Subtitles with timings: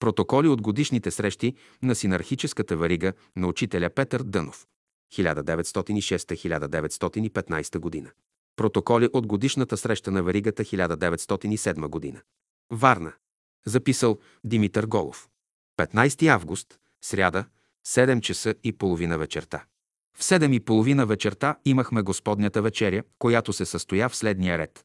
[0.00, 4.66] Протоколи от годишните срещи на синархическата варига на учителя Петър Дънов.
[5.12, 8.10] 1906-1915 година.
[8.56, 12.20] Протоколи от годишната среща на варигата 1907 година.
[12.70, 13.12] Варна.
[13.66, 15.28] Записал Димитър Голов.
[15.78, 17.44] 15 август, сряда,
[17.86, 19.64] 7 часа и половина вечерта.
[20.16, 24.84] В 7 и половина вечерта имахме Господнята вечеря, която се състоя в следния ред.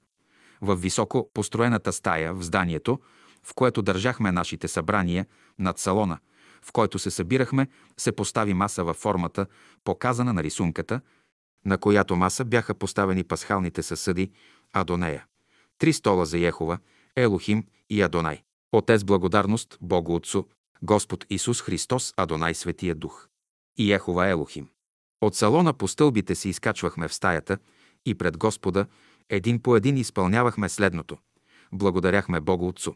[0.62, 3.00] В високо построената стая в зданието,
[3.46, 5.26] в което държахме нашите събрания,
[5.60, 6.20] над салона,
[6.62, 7.68] в който се събирахме,
[7.98, 9.46] се постави маса във формата,
[9.84, 11.02] показана на рисунката,
[11.66, 14.32] на която маса бяха поставени пасхалните съсъди,
[14.74, 15.26] а до нея–
[15.78, 16.78] три стола за Ехова,
[17.16, 18.42] Елохим и Адонай.
[18.72, 20.46] Отец благодарност Богу Отцу,
[20.82, 23.28] Господ Исус Христос, Адонай Светия Дух.
[23.78, 24.70] И Ехова Елохим.
[25.22, 27.58] От салона по стълбите се изкачвахме в стаята
[28.06, 28.86] и пред Господа
[29.30, 31.18] един по един изпълнявахме следното.
[31.74, 32.94] Благодаряхме Богу Отцу.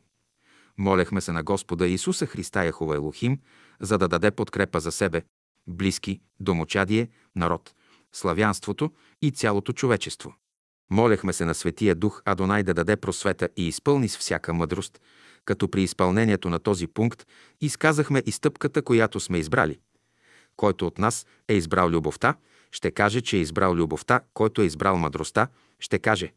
[0.79, 3.39] Молехме се на Господа Исуса Христа Яхова Елохим,
[3.79, 5.23] за да даде подкрепа за себе,
[5.67, 7.73] близки, домочадие, народ,
[8.13, 10.33] славянството и цялото човечество.
[10.91, 15.01] Молехме се на Светия Дух Адонай да даде просвета и изпълни с всяка мъдрост,
[15.45, 17.27] като при изпълнението на този пункт
[17.61, 19.79] изказахме и стъпката, която сме избрали.
[20.55, 22.35] Който от нас е избрал любовта,
[22.71, 25.47] ще каже, че е избрал любовта, който е избрал мъдростта,
[25.79, 26.33] ще каже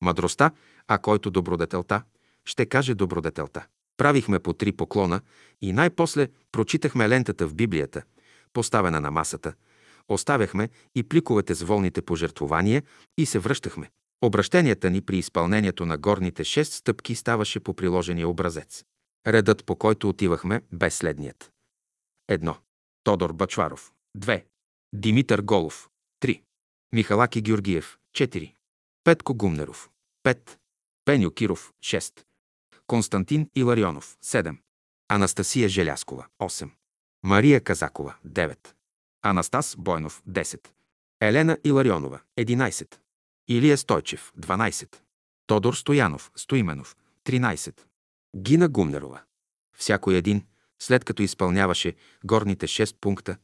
[0.00, 0.50] мъдростта,
[0.88, 2.02] а който добродетелта,
[2.44, 3.66] ще каже добродетелта.
[3.98, 5.20] Правихме по три поклона
[5.62, 8.02] и най-после прочитахме лентата в Библията,
[8.52, 9.54] поставена на масата,
[10.08, 12.82] оставяхме и пликовете с волните пожертвования
[13.18, 13.90] и се връщахме.
[14.22, 18.84] Обращенията ни при изпълнението на горните шест стъпки ставаше по приложения образец.
[19.26, 21.52] Редът, по който отивахме, бе следният.
[22.28, 22.56] Едно.
[23.04, 23.92] Тодор Бачваров.
[24.18, 24.44] 2.
[24.94, 25.88] Димитър Голов.
[26.22, 26.42] 3.
[26.92, 27.98] Михалаки Георгиев.
[28.16, 28.54] 4.
[29.04, 29.90] Петко Гумнеров.
[30.24, 30.56] 5.
[31.04, 31.72] Пеню Киров.
[31.84, 32.24] 6.
[32.88, 34.16] Константин Иларионов.
[34.24, 34.56] 7.
[35.08, 36.26] Анастасия Желяскова.
[36.38, 36.70] 8.
[37.22, 38.14] Мария Казакова.
[38.26, 38.58] 9.
[39.22, 40.22] Анастас Бойнов.
[40.28, 40.68] 10.
[41.20, 42.20] Елена Иларионова.
[42.38, 42.94] 11.
[43.48, 44.32] Илия Стойчев.
[44.40, 44.96] 12.
[45.46, 46.30] Тодор Стоянов.
[46.36, 46.96] Стоименов.
[47.24, 47.80] 13.
[48.36, 49.20] Гина Гумнерова.
[49.76, 50.46] Всяко един,
[50.78, 53.36] след като изпълняваше горните 6 пункта,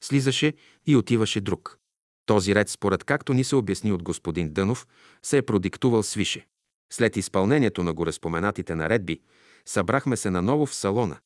[0.00, 0.52] слизаше
[0.86, 1.78] и отиваше друг.
[2.26, 4.86] Този ред, според както ни се обясни от господин Дънов,
[5.22, 6.46] се е продиктувал свише.
[6.92, 9.20] След изпълнението на гореспоменатите наредби,
[9.66, 11.16] събрахме се наново в салона,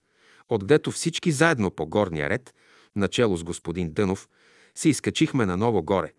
[0.49, 2.55] отдето всички заедно по горния ред,
[2.97, 4.29] начало с господин Дънов,
[4.75, 6.13] се изкачихме наново горе,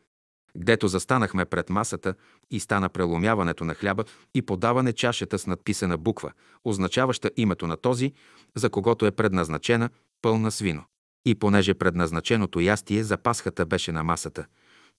[0.58, 2.16] гдето застанахме пред масата
[2.52, 4.04] и стана преломяването на хляба
[4.36, 6.32] и подаване чашата с надписана буква,
[6.66, 8.14] означаваща името на този,
[8.56, 9.90] за когото е предназначена
[10.22, 10.84] пълна свино.
[11.26, 14.46] И понеже предназначеното ястие за пасхата беше на масата,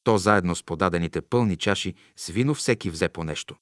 [0.04, 3.56] то заедно с подадените пълни чаши с вино всеки взе по нещо.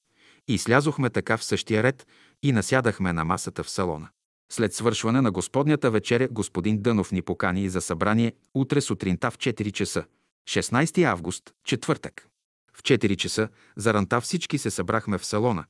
[0.47, 2.07] И слязохме така в същия ред
[2.43, 4.09] и насядахме на масата в салона.
[4.51, 9.71] След свършване на Господнята вечеря господин Дънов ни покани за събрание утре сутринта в 4
[9.71, 10.05] часа.
[10.49, 12.27] 16 август, четвъртък.
[12.73, 15.65] В 4 часа заранта всички се събрахме в салона,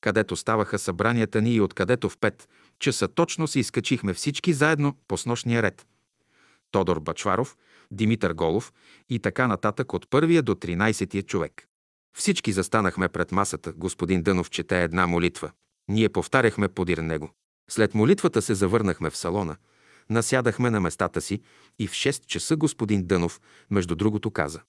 [0.00, 2.42] където ставаха събранията ни и откъдето в 5
[2.78, 5.86] часа точно се изкачихме всички заедно по снощния ред.
[6.70, 7.56] Тодор Бачваров,
[7.90, 8.72] Димитър Голов
[9.08, 11.69] и така нататък от първия до 13 човек.
[12.16, 13.72] Всички застанахме пред масата.
[13.72, 15.50] Господин Дънов чете една молитва.
[15.88, 17.30] Ние повтаряхме подир него.
[17.70, 19.56] След молитвата се завърнахме в салона,
[20.10, 21.40] насядахме на местата си
[21.78, 24.60] и в 6 часа господин Дънов, между другото, каза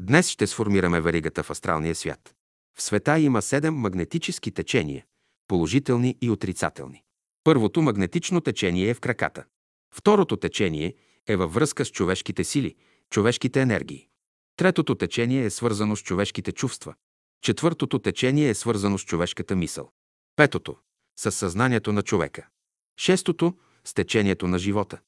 [0.00, 2.34] Днес ще сформираме варигата в астралния свят.
[2.76, 5.04] В света има седем магнетически течения–
[5.48, 7.02] положителни и отрицателни.
[7.44, 9.44] Първото магнетично течение е в краката.
[9.94, 10.94] Второто течение
[11.26, 12.74] е във връзка с човешките сили,
[13.10, 14.08] човешките енергии.
[14.56, 16.94] Третото течение е свързано с човешките чувства.
[17.42, 19.90] Четвъртото течение е свързано с човешката мисъл.
[20.36, 20.76] Петото–
[21.18, 22.46] с съзнанието на човека.
[22.98, 23.54] Шестото–
[23.84, 25.00] с течението на живота.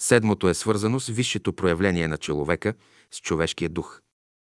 [0.00, 2.74] Седмото е свързано с висшето проявление на човека,
[3.10, 4.00] с човешкия дух.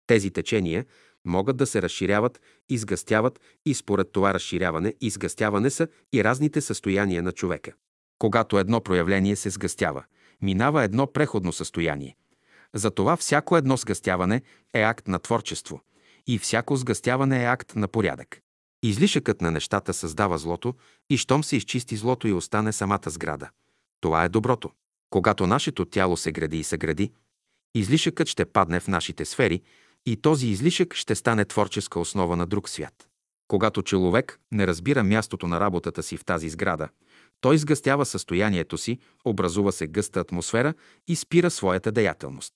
[0.07, 0.85] Тези течения
[1.25, 7.23] могат да се разширяват, изгъстяват и според това разширяване и изгъстяване са и разните състояния
[7.23, 7.73] на човека.
[8.19, 10.03] Когато едно проявление се сгъстява,
[10.41, 12.15] минава едно преходно състояние–
[12.75, 14.41] затова всяко едно сгъстяване
[14.73, 15.81] е акт на творчество
[16.27, 18.41] и всяко сгъстяване е акт на порядък.
[18.83, 20.73] Излишъкът на нещата създава злото
[21.09, 23.49] и щом се изчисти злото и остане самата сграда.
[24.01, 24.71] Това е доброто.
[25.09, 27.11] Когато нашето тяло се гради и се гради,
[27.75, 29.61] излишъкът ще падне в нашите сфери
[30.05, 33.09] и този излишък ще стане творческа основа на друг свят.
[33.47, 36.89] Когато човек не разбира мястото на работата си в тази сграда,
[37.41, 40.73] той сгъстява състоянието си, образува се гъста атмосфера
[41.07, 42.53] и спира своята деятелност.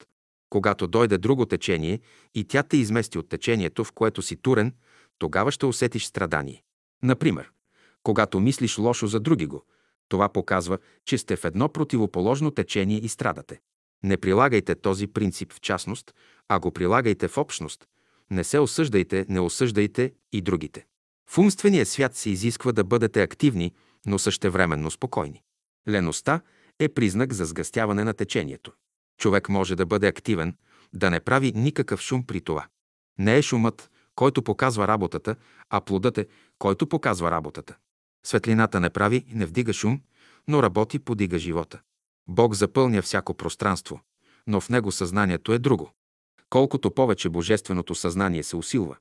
[0.49, 1.99] Когато дойде друго течение
[2.35, 4.73] и тя те измести от течението, в което си турен,
[5.19, 6.63] тогава ще усетиш страдание.
[7.03, 7.51] Например,
[8.03, 9.65] когато мислиш лошо за други го,
[10.09, 13.59] Това показва, че сте в едно противоположно течение и страдате.
[14.03, 16.13] Не прилагайте този принцип в частност,
[16.47, 17.85] а го прилагайте в общност.
[18.31, 20.85] Не се осъждайте, не осъждайте и другите.
[21.29, 23.73] В умствения свят се изисква да бъдете активни,
[24.05, 25.43] но същевременно спокойни.
[25.89, 26.41] Леността
[26.79, 28.71] е признак за сгъстяване на течението.
[29.17, 30.55] Човек може да бъде активен,
[30.93, 32.67] да не прави никакъв шум при това.
[33.19, 35.35] Не е шумът, който показва работата,
[35.69, 36.27] а плодът е,
[36.59, 37.75] който показва работата.
[38.25, 40.01] Светлината не прави, не вдига шум,
[40.47, 41.81] но работи, подига живота.
[42.27, 43.99] Бог запълня всяко пространство,
[44.47, 45.91] но в него съзнанието е друго.
[46.49, 48.97] Колкото повече божественото съзнание се усилва,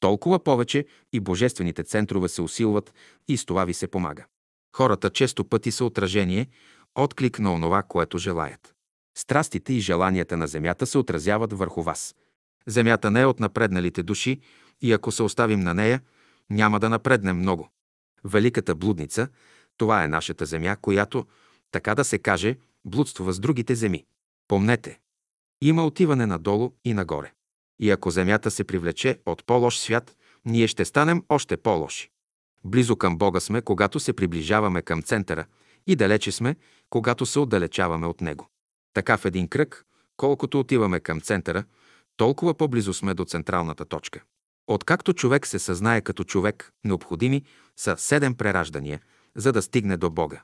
[0.00, 2.94] толкова повече и божествените центрове се усилват
[3.28, 4.26] и с това ви се помага.
[4.76, 6.46] Хората често пъти са отражение,
[6.94, 8.74] отклик на онова, което желаят.
[9.18, 12.14] Страстите и желанията на земята се отразяват върху вас.
[12.66, 14.40] Земята не е от напредналите души
[14.80, 16.00] и ако се оставим на нея,
[16.50, 17.68] няма да напреднем много.
[18.24, 19.28] Великата блудница–
[19.78, 21.26] това е нашата земя, която,
[21.70, 24.04] така да се каже, блудствува с другите земи.
[24.48, 25.00] Помнете,
[25.60, 27.32] има отиване надолу и нагоре.
[27.80, 32.10] И ако земята се привлече от по-лош свят, ние ще станем още по-лоши.
[32.64, 35.46] Близо към Бога сме, когато се приближаваме към центъра,
[35.86, 36.56] и далече сме,
[36.90, 38.48] когато се отдалечаваме от Него.
[38.94, 39.84] Така в един кръг,
[40.16, 41.64] колкото отиваме към центъра,
[42.16, 44.22] толкова по-близо сме до централната точка.
[44.66, 47.42] Откакто човек се съзнае като човек, необходими
[47.76, 49.00] са седем прераждания,
[49.36, 50.42] за да стигне до Бога.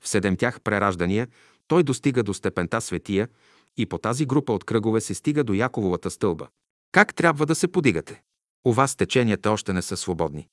[0.00, 1.28] В седем тях прераждания
[1.68, 3.28] той достига до степента светия
[3.76, 6.48] и по тази група от кръгове се стига до Якововата стълба.
[6.92, 8.22] Как трябва да се подигате?
[8.64, 10.48] У вас теченията още не са свободни.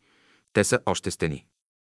[0.54, 1.46] Те са още стени.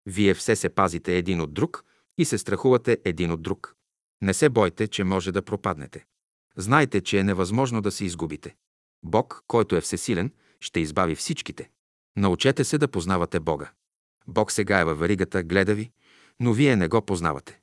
[0.07, 1.85] Вие все се пазите един от друг
[2.19, 3.77] и се страхувате един от друг.
[4.23, 6.05] Не се бойте, че може да пропаднете.
[6.57, 8.57] Знайте, че е невъзможно да се изгубите.
[9.03, 11.71] Бог, който е всесилен, ще избави всичките.
[12.17, 13.71] Научете се да познавате Бога.
[14.27, 15.91] Бог сега е във веригата, гледа ви,
[16.41, 17.61] но вие не го познавате.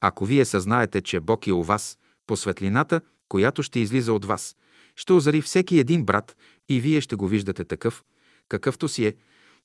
[0.00, 4.56] Ако вие съзнаете, че Бог е у вас, по светлината, която ще излиза от вас,
[4.96, 6.36] ще озари всеки един брат
[6.68, 8.04] и вие ще го виждате такъв,
[8.48, 9.14] какъвто си е.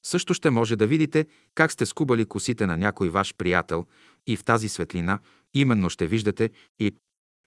[0.04, 1.26] Също ще може да видите
[1.56, 3.86] как сте скубали косите на някой ваш приятел
[4.28, 5.20] и в тази светлина
[5.54, 6.50] именно ще виждате
[6.80, 6.96] и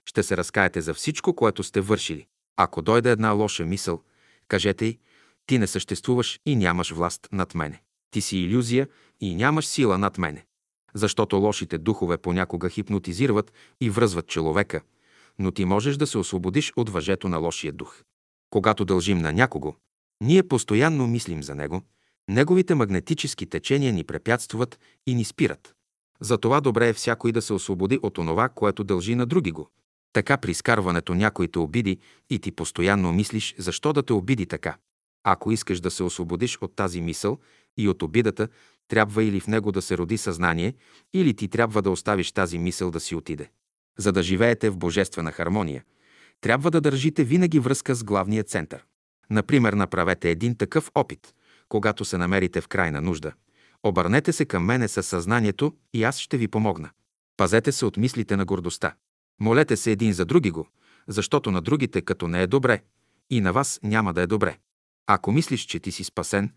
[0.05, 2.27] ще се разкаете за всичко, което сте вършили.
[2.57, 4.03] Ако дойде една лоша мисъл,
[4.47, 4.99] кажете й,
[5.45, 7.81] ти не съществуваш и нямаш власт над мене.
[8.11, 8.87] Ти си иллюзия
[9.21, 10.45] и нямаш сила над мене.
[10.93, 14.81] Защото лошите духове понякога хипнотизират и връзват човека,
[15.39, 18.03] но ти можеш да се освободиш от въжето на лошия дух.
[18.49, 19.75] Когато дължим на някого,
[20.21, 21.81] ние постоянно мислим за него,
[22.29, 25.75] неговите магнетически течения ни препятстват и ни спират.
[26.21, 29.69] Затова добре е всякой да се освободи от онова, което дължи на други го.
[30.13, 31.99] Така при изкарването някой те обиди
[32.29, 34.77] и ти постоянно мислиш защо да те обиди така.
[35.23, 37.39] Ако искаш да се освободиш от тази мисъл
[37.77, 38.47] и от обидата,
[38.87, 40.73] трябва или в него да се роди съзнание,
[41.13, 43.49] или ти трябва да оставиш тази мисъл да си отиде.
[43.97, 45.83] За да живеете в божествена хармония,
[46.41, 48.85] трябва да държите винаги връзка с главния център.
[49.29, 51.33] Например, направете един такъв опит,
[51.69, 53.31] когато се намерите в крайна нужда.
[53.83, 56.89] Обърнете се към мене със съзнанието и аз ще ви помогна.
[57.37, 58.95] Пазете се от мислите на гордостта.
[59.41, 60.67] Молете се един за други го,
[61.07, 62.81] защото на другите като не е добре,
[63.29, 64.57] и на вас няма да е добре.
[65.07, 66.53] Ако мислиш, че ти си спасен,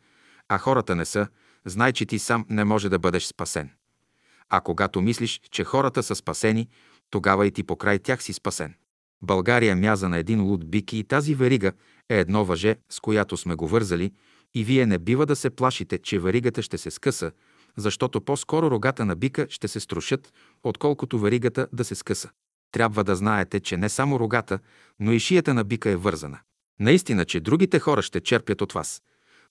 [0.48, 1.28] а хората не са,
[1.64, 3.70] знай, че ти сам не може да бъдеш спасен.
[4.48, 6.68] А когато мислиш, че хората са спасени,
[7.10, 8.74] тогава и ти покрай тях си спасен.
[9.22, 11.72] България мяза на един луд бик и тази верига
[12.08, 14.12] е едно въже, с която сме го вързали,
[14.54, 17.32] и вие не бива да се плашите, че веригата ще се скъса,
[17.76, 22.30] защото по-скоро рогата на бика ще се струшат, отколкото веригата да се скъса.
[22.72, 24.58] Трябва да знаете, че не само рогата,
[25.00, 26.38] но и шията на бика е вързана.
[26.80, 29.02] Наистина, че другите хора ще черпят от вас,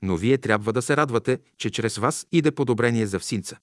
[0.02, 3.58] но вие трябва да се радвате, че чрез вас иде подобрение за всинца.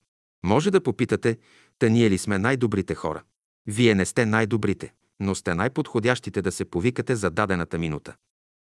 [0.45, 1.39] Може да попитате,
[1.79, 3.23] та ние ли сме най-добрите хора?
[3.67, 8.15] Вие не сте най-добрите, но сте най-подходящите да се повикате за дадената минута.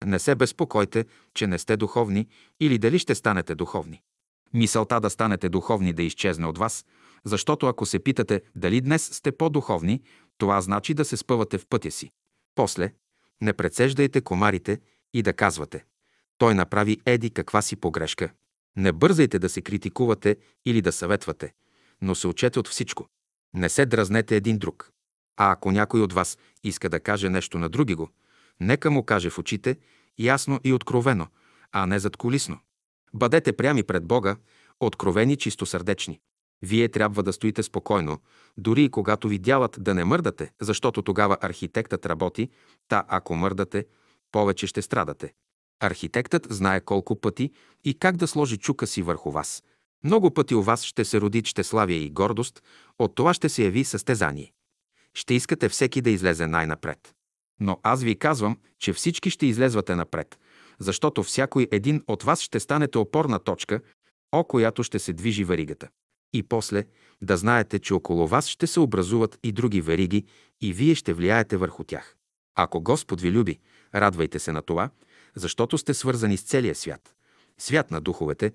[0.07, 1.05] Не се безпокойте,
[1.35, 2.29] че не сте духовни
[2.61, 4.03] или дали ще станете духовни.
[4.55, 6.85] Мисълта да станете духовни да изчезне от вас,
[7.25, 10.03] защото ако се питате дали днес сте по-духовни,
[10.39, 12.11] това значи да се спъвате в пътя си.
[12.55, 12.93] После,
[13.41, 14.81] не прецеждайте комарите
[15.15, 15.85] и да казвате
[16.39, 18.33] «Той направи еди каква си погрешка».
[18.77, 21.53] Не бързайте да се критикувате или да съветвате,
[22.03, 23.07] но се учете от всичко.
[23.55, 24.91] Не се дразнете един друг.
[25.37, 28.09] А ако някой от вас иска да каже нещо на други го,
[28.67, 29.77] нека му каже в очите,
[30.19, 31.27] ясно и откровено,
[31.73, 32.59] а не задколисно.
[33.15, 34.37] Бъдете прями пред Бога,
[34.81, 36.21] откровени чистосърдечни.
[36.63, 38.19] Вие трябва да стоите спокойно,
[38.59, 42.51] дори и когато ви дялат да не мърдате, защото тогава архитектът работи,
[42.89, 43.87] та ако мърдате,
[44.33, 45.33] повече ще страдате.
[45.81, 47.51] Архитектът знае колко пъти
[47.85, 49.63] и как да сложи чука си върху вас.
[50.05, 52.63] Много пъти у вас ще се роди щеславие и гордост,
[52.99, 54.53] от това ще се яви състезание.
[55.15, 57.15] Ще искате всеки да излезе най-напред.
[57.63, 60.39] Но аз ви казвам, че всички ще излезвате напред,
[60.79, 63.81] защото всякой един от вас ще станете опорна точка,
[64.33, 65.89] о която ще се движи веригата.
[66.33, 66.85] И после
[67.23, 70.25] да знаете, че около вас ще се образуват и други вериги
[70.61, 72.17] и вие ще влияете върху тях.
[72.55, 73.59] Ако Господ ви люби,
[73.95, 74.91] радвайте се на това,
[75.37, 77.15] защото сте свързани с целия свят,
[77.59, 78.53] свят на духовете,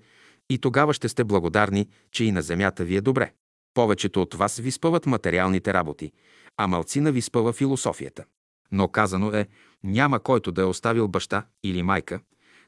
[0.50, 3.32] и тогава ще сте благодарни, че и на земята ви е добре.
[3.74, 6.12] Повечето от вас ви спъват материалните работи,
[6.56, 8.24] а малцина ви спъва философията.
[8.72, 9.48] Но казано е,
[9.84, 12.20] няма който да е оставил баща или майка,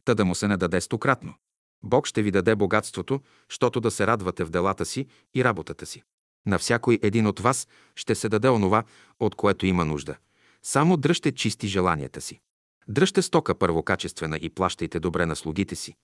[0.04, 1.34] та да му се не даде стократно.
[1.82, 6.02] Бог ще ви даде богатството, щото да се радвате в делата си и работата си.
[6.46, 8.84] На всякой един от вас ще се даде онова,
[9.20, 10.16] от което има нужда.
[10.62, 12.40] Само дръжте чисти желанията си.
[12.88, 15.94] Дръжте стока първокачествена и плащайте добре на слугите си.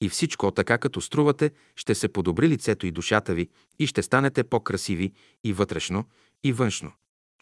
[0.00, 3.48] И всичко така като струвате, ще се подобри лицето и душата ви
[3.78, 5.12] и ще станете по-красиви
[5.44, 6.04] и вътрешно,
[6.44, 6.92] и външно.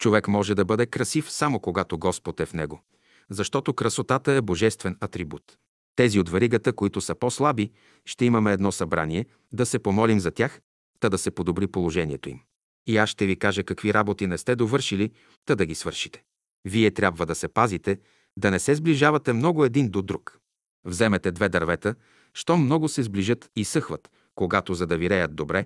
[0.03, 2.81] Човек може да бъде красив само когато Господ е в него,
[3.29, 5.57] защото красотата е божествен атрибут.
[5.95, 7.71] Тези от варигата, които са по-слаби,
[8.05, 10.61] ще имаме едно събрание, да се помолим за тях,
[10.99, 12.39] та да се подобри положението им.
[12.87, 15.11] И аз ще ви кажа какви работи не сте довършили,
[15.45, 16.23] та да ги свършите.
[16.65, 17.99] Вие трябва да се пазите,
[18.37, 20.39] да не се сближавате много един до друг.
[20.85, 21.95] Вземете две дървета,
[22.33, 25.65] щом много се сближат и съхват, когато за да виреят добре,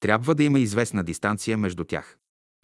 [0.00, 2.16] трябва да има известна дистанция между тях.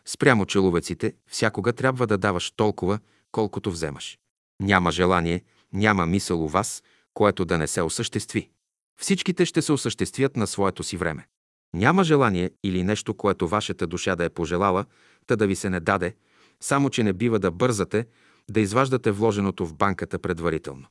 [0.09, 2.99] Спрямо человеците, всякога трябва да даваш толкова,
[3.33, 4.19] колкото вземаш.
[4.61, 6.83] Няма желание, няма мисъл у вас,
[7.15, 8.51] което да не се осъществи.
[9.01, 11.27] Всичките ще се осъществят на своето си време.
[11.75, 14.85] Няма желание или нещо, което вашата душа да е пожелала,
[15.27, 16.15] та да ви се не даде,
[16.61, 18.07] само че не бива да бързате,
[18.51, 20.87] да изваждате вложеното в банката предварително.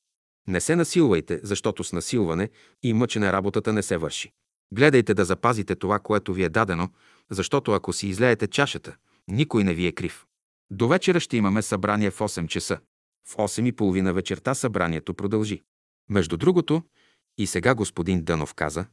[0.48, 2.50] Не се насилвайте, защото с насилване
[2.84, 4.32] и мъчене работата не се върши.
[4.74, 6.90] Гледайте да запазите това, което ви е дадено,
[7.32, 8.96] защото ако си излеете чашата,
[9.28, 10.26] никой не ви е крив.
[10.72, 12.80] До вечера ще имаме събрание в 8 часа.
[13.28, 15.62] В 8 и половина вечерта събранието продължи.
[16.10, 16.84] Между другото,
[17.38, 18.86] и сега господин Дънов каза,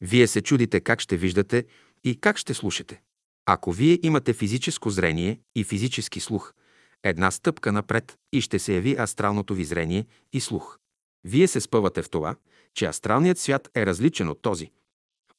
[0.00, 1.66] вие се чудите как ще виждате
[2.04, 3.02] и как ще слушате.
[3.46, 6.54] Ако вие имате физическо зрение и физически слух,
[7.02, 10.78] една стъпка напред и ще се яви астралното ви зрение и слух.
[11.24, 12.36] Вие се спъвате в това,
[12.74, 14.70] че астралният свят е различен от този.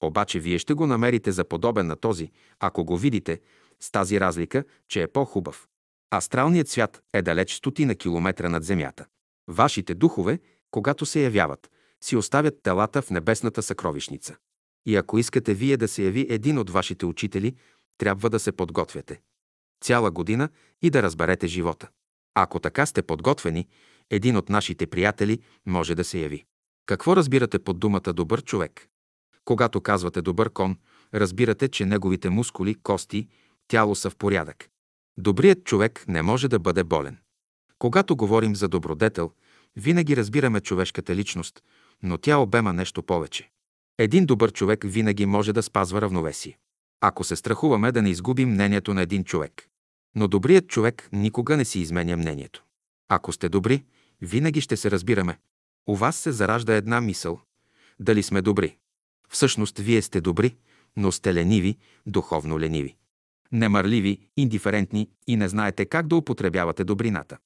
[0.05, 3.41] Обаче вие ще го намерите за подобен на този, ако го видите,
[3.79, 5.67] с тази разлика, че е по-хубав.
[6.15, 9.05] Астралният свят е далеч стотина километра над Земята.
[9.47, 10.39] Вашите духове,
[10.71, 11.71] когато се явяват,
[12.03, 14.35] си оставят телата в небесната съкровищница.
[14.85, 17.55] И ако искате вие да се яви един от вашите учители,
[17.97, 19.21] трябва да се подготвяте.
[19.83, 20.49] Цяла година
[20.81, 21.89] и да разберете живота.
[22.35, 23.67] Ако така сте подготвени,
[24.09, 26.45] един от нашите приятели може да се яви.
[26.85, 28.87] Какво разбирате под думата добър човек?
[29.45, 30.77] Когато казвате добър кон,
[31.13, 33.27] разбирате, че неговите мускули, кости,
[33.67, 34.69] тяло са в порядък.
[35.17, 37.17] Добрият човек не може да бъде болен.
[37.79, 39.31] Когато говорим за добродетел,
[39.75, 41.63] винаги разбираме човешката личност,
[42.03, 43.49] но тя обема нещо повече.
[43.97, 46.57] Един добър човек винаги може да спазва равновесие.
[47.01, 49.67] Ако се страхуваме да не изгубим мнението на един човек.
[50.15, 52.63] Но добрият човек никога не си изменя мнението.
[53.09, 53.83] Ако сте добри,
[54.21, 55.39] винаги ще се разбираме.
[55.87, 57.41] У вас се заражда една мисъл.
[57.99, 58.77] Дали сме добри?
[59.35, 60.55] Всъщност, вие сте добри,
[60.97, 61.77] но сте лениви,
[62.07, 62.95] духовно лениви.
[63.51, 67.37] Немърливи, индиферентни и не знаете как да употребявате добрината.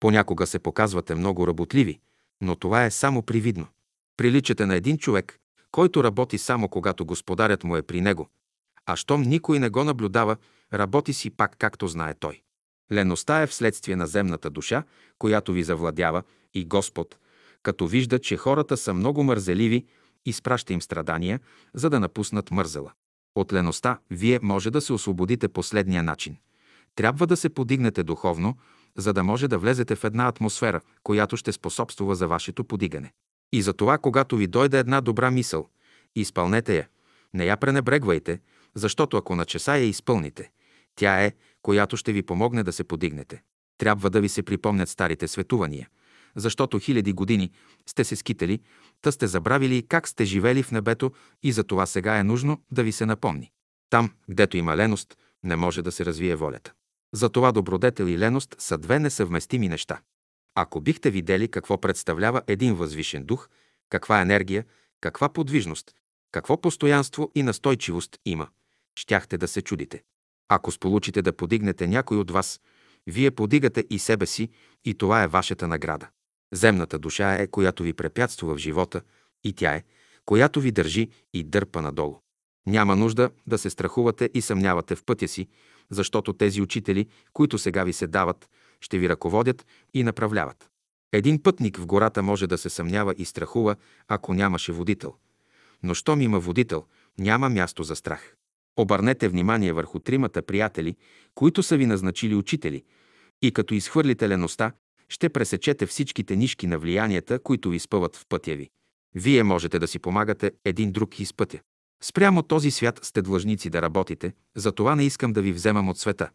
[0.00, 2.00] Понякога се показвате много работливи,
[2.40, 3.66] но това е само привидно.
[4.16, 5.38] Приличате на един човек,
[5.70, 8.28] който работи само когато господарят му е при него,
[8.86, 10.36] а щом никой не го наблюдава,
[10.72, 12.42] работи си пак както знае той.
[12.92, 14.82] Леността е вследствие на земната душа,
[15.18, 16.22] която ви завладява
[16.54, 17.18] и Господ,
[17.62, 19.86] като вижда, че хората са много мързеливи,
[20.26, 21.40] изпраща им страдания,
[21.74, 22.92] за да напуснат мързела.
[23.34, 26.36] От леността вие може да се освободите последния начин.
[26.94, 28.56] Трябва да се подигнете духовно,
[28.96, 33.12] за да може да влезете в една атмосфера, която ще способствува за вашето подигане.
[33.52, 35.68] И за това, когато ви дойде една добра мисъл,
[36.16, 36.88] изпълнете я.
[37.34, 38.40] Не я пренебрегвайте,
[38.74, 40.50] защото ако на часа я изпълните,
[40.96, 41.32] тя е,
[41.62, 43.42] която ще ви помогне да се подигнете.
[43.78, 45.88] Трябва да ви се припомнят старите светувания,
[46.38, 47.50] защото хиляди години
[47.86, 48.60] сте се скитали,
[49.02, 52.82] та сте забравили как сте живели в небето и за това сега е нужно да
[52.82, 53.50] ви се напомни.
[53.90, 56.72] Там, гдето има леност, не може да се развие волята.
[57.14, 60.00] Затова добродетел и леност са две несъвместими неща.
[60.54, 63.48] Ако бихте видели какво представлява един възвишен дух,
[63.88, 64.64] каква енергия,
[65.00, 65.94] каква подвижност,
[66.32, 68.48] какво постоянство и настойчивост има,
[68.94, 70.02] щяхте да се чудите.
[70.48, 72.60] Ако сполучите да подигнете някой от вас,
[73.06, 74.48] вие подигате и себе си
[74.84, 76.08] и това е вашата награда.
[76.52, 79.00] Земната душа е, която ви препятства в живота
[79.44, 79.84] и тя е,
[80.24, 82.18] която ви държи и дърпа надолу.
[82.66, 85.48] Няма нужда да се страхувате и съмнявате в пътя си,
[85.90, 88.48] защото тези учители, които сега ви се дават,
[88.80, 90.70] ще ви ръководят и направляват.
[91.12, 93.76] Един пътник в гората може да се съмнява и страхува,
[94.08, 95.14] ако нямаше водител.
[95.82, 96.84] Но щом има водител,
[97.18, 98.36] няма място за страх.
[98.76, 100.96] Обърнете внимание върху тримата приятели,
[101.34, 102.84] които са ви назначили учители,
[103.42, 104.72] и като изхвърлите леността,
[105.08, 108.70] ще пресечете всичките нишки на влиянията, които ви спъват в пътя ви.
[109.14, 111.60] Вие можете да си помагате един друг из пътя.
[112.02, 116.30] Спрямо този свят сте длъжници да работите, затова не искам да ви вземам от света,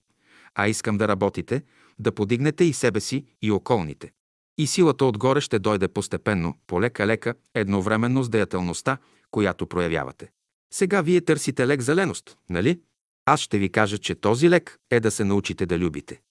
[0.55, 1.63] а искам да работите,
[1.99, 4.11] да подигнете и себе си, и околните.
[4.57, 8.97] И силата отгоре ще дойде постепенно, полека-лека, едновременно с деятелността,
[9.31, 10.29] която проявявате.
[10.73, 12.79] Сега вие търсите лек за леност, нали?
[13.25, 16.21] Аз ще ви кажа, че този лек е да се научите да любите.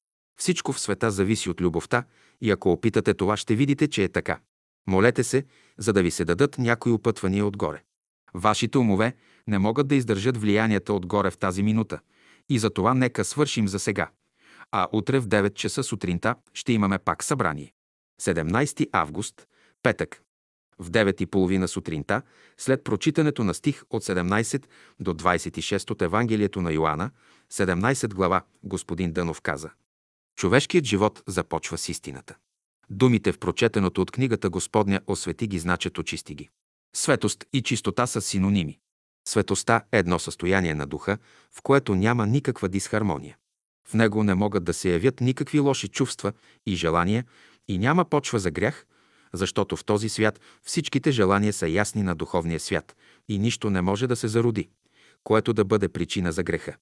[0.41, 2.05] Всичко в света зависи от любовта
[2.43, 4.41] и ако опитате това, ще видите, че е така.
[4.87, 5.45] Молете се,
[5.79, 7.83] за да ви се дадат някои опътвания отгоре.
[8.35, 9.15] Вашите умове
[9.47, 12.01] не могат да издържат влиянията отгоре в тази минута
[12.49, 14.11] и за това нека свършим за сега.
[14.73, 17.73] А утре в 9 часа сутринта ще имаме пак събрание.
[18.23, 19.47] 17 август,
[19.83, 20.23] петък.
[20.79, 22.23] В 9.30 сутринта,
[22.59, 24.65] след прочитането на стих от 17
[25.01, 27.11] до 26 от Евангелието на Йоанна,
[27.53, 29.71] 17 глава, господин Дънов каза
[30.37, 32.35] Човешкият живот започва с истината.
[32.91, 36.49] Думите в прочетеното от книгата Господня освети ги значат очисти ги.
[36.97, 38.79] Светост и чистота са синоними.
[39.29, 41.19] Светостта е едно състояние на духа,
[41.53, 43.37] в което няма никаква дисхармония.
[43.89, 46.33] В него не могат да се явят никакви лоши чувства
[46.67, 47.25] и желания
[47.69, 48.87] и няма почва за грях,
[49.33, 52.97] защото в този свят всичките желания са ясни на духовния свят
[53.29, 54.69] и нищо не може да се зароди,
[55.25, 56.77] което да бъде причина за греха.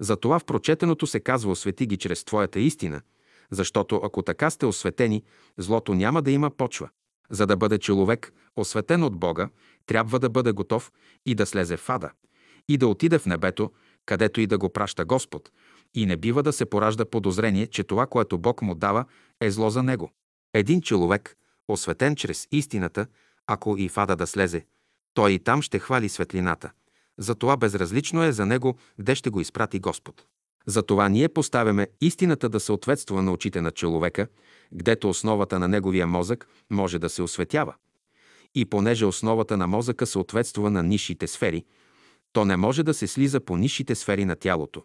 [0.00, 3.02] Затова в прочетеното се казва освети ги чрез Твоята истина,
[3.50, 5.22] защото ако така сте осветени,
[5.58, 6.88] злото няма да има почва.
[7.30, 9.48] За да бъде човек осветен от Бога,
[9.86, 10.92] трябва да бъде готов
[11.26, 12.10] и да слезе в ада,
[12.68, 13.72] и да отиде в небето,
[14.06, 15.50] където и да го праща Господ,
[15.94, 19.04] и не бива да се поражда подозрение, че това, което Бог му дава,
[19.40, 20.10] е зло за него.
[20.54, 21.36] Един човек,
[21.68, 23.06] осветен чрез истината,
[23.46, 24.66] ако и в ада да слезе,
[25.14, 26.70] той и там ще хвали светлината.
[27.18, 30.24] Затова безразлично е за него, где ще го изпрати Господ.
[30.66, 34.26] Затова ние поставяме истината да съответства на очите на човека,
[34.74, 37.74] гдето основата на неговия мозък може да се осветява.
[38.54, 41.64] И понеже основата на мозъка съответства на нишите сфери,
[42.32, 44.82] то не може да се слиза по нишите сфери на тялото.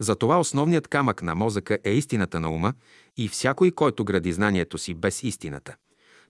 [0.00, 2.74] Затова основният камък на мозъка е истината на ума
[3.16, 5.76] и всякой, който гради знанието си без истината.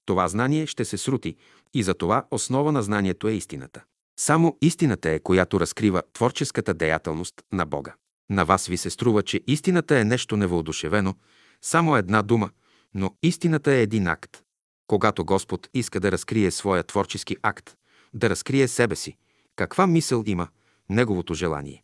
[0.05, 1.37] Това знание ще се срути
[1.75, 3.85] и затова основа на знанието е истината.
[4.21, 7.95] Само истината е, която разкрива творческата деятелност на Бога.
[8.31, 11.15] На вас ви се струва, че истината е нещо невъодушевено,
[11.63, 12.51] само една дума,
[12.95, 14.43] но истината е един акт.
[14.87, 17.77] Когато Господ иска да разкрие своя творчески акт,
[18.15, 19.17] да разкрие себе си,
[19.57, 20.49] каква мисъл има,
[20.89, 21.83] неговото желание.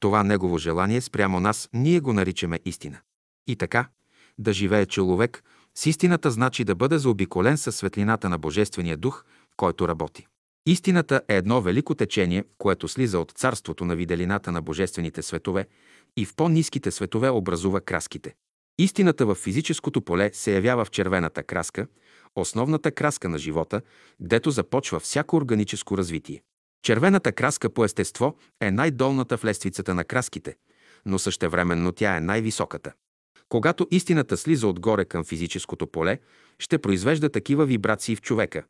[0.00, 2.98] Това негово желание спрямо нас ние го наричаме истина.
[3.46, 3.88] И така,
[4.38, 5.42] да живее човек
[5.74, 9.24] с истината значи да бъде заобиколен със светлината на Божествения дух,
[9.56, 10.26] който работи.
[10.66, 15.66] Истината е едно велико течение, което слиза от царството на виделината на божествените светове
[16.16, 18.34] и в по-низките светове образува краските.
[18.78, 21.86] Истината в физическото поле се явява в червената краска,
[22.36, 23.80] основната краска на живота,
[24.20, 26.42] гдето започва всяко органическо развитие.
[26.84, 30.54] Червената краска по естество е най-долната в лествицата на краските,
[31.06, 32.92] но същевременно тя е най-високата.
[33.48, 36.18] Когато истината слиза отгоре към физическото поле,
[36.58, 38.64] ще произвежда такива вибрации в човека,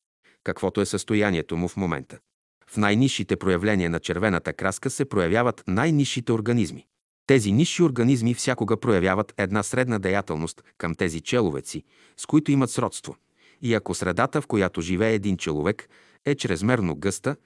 [0.44, 2.18] каквото е състоянието му в момента.
[2.66, 6.86] В най-низшите проявления на червената краска се проявяват най-низшите организми.
[7.26, 11.84] Тези нисши организми всякога проявяват една средна деятелност към тези человеци,
[12.16, 13.16] с които имат сродство.
[13.62, 15.88] И ако средата, в която живее един човек,
[16.24, 17.36] е чрезмерно гъста,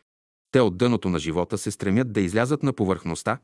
[0.51, 3.39] те от дъното на живота се стремят да излязат на повърхността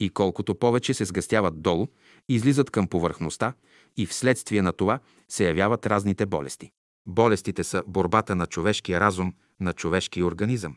[0.00, 1.86] и колкото повече се сгъстяват долу,
[2.28, 3.52] излизат към повърхността
[3.96, 6.70] и вследствие на това се явяват разните болести.
[7.06, 10.76] Болестите са борбата на човешкия разум, на човешкия организъм.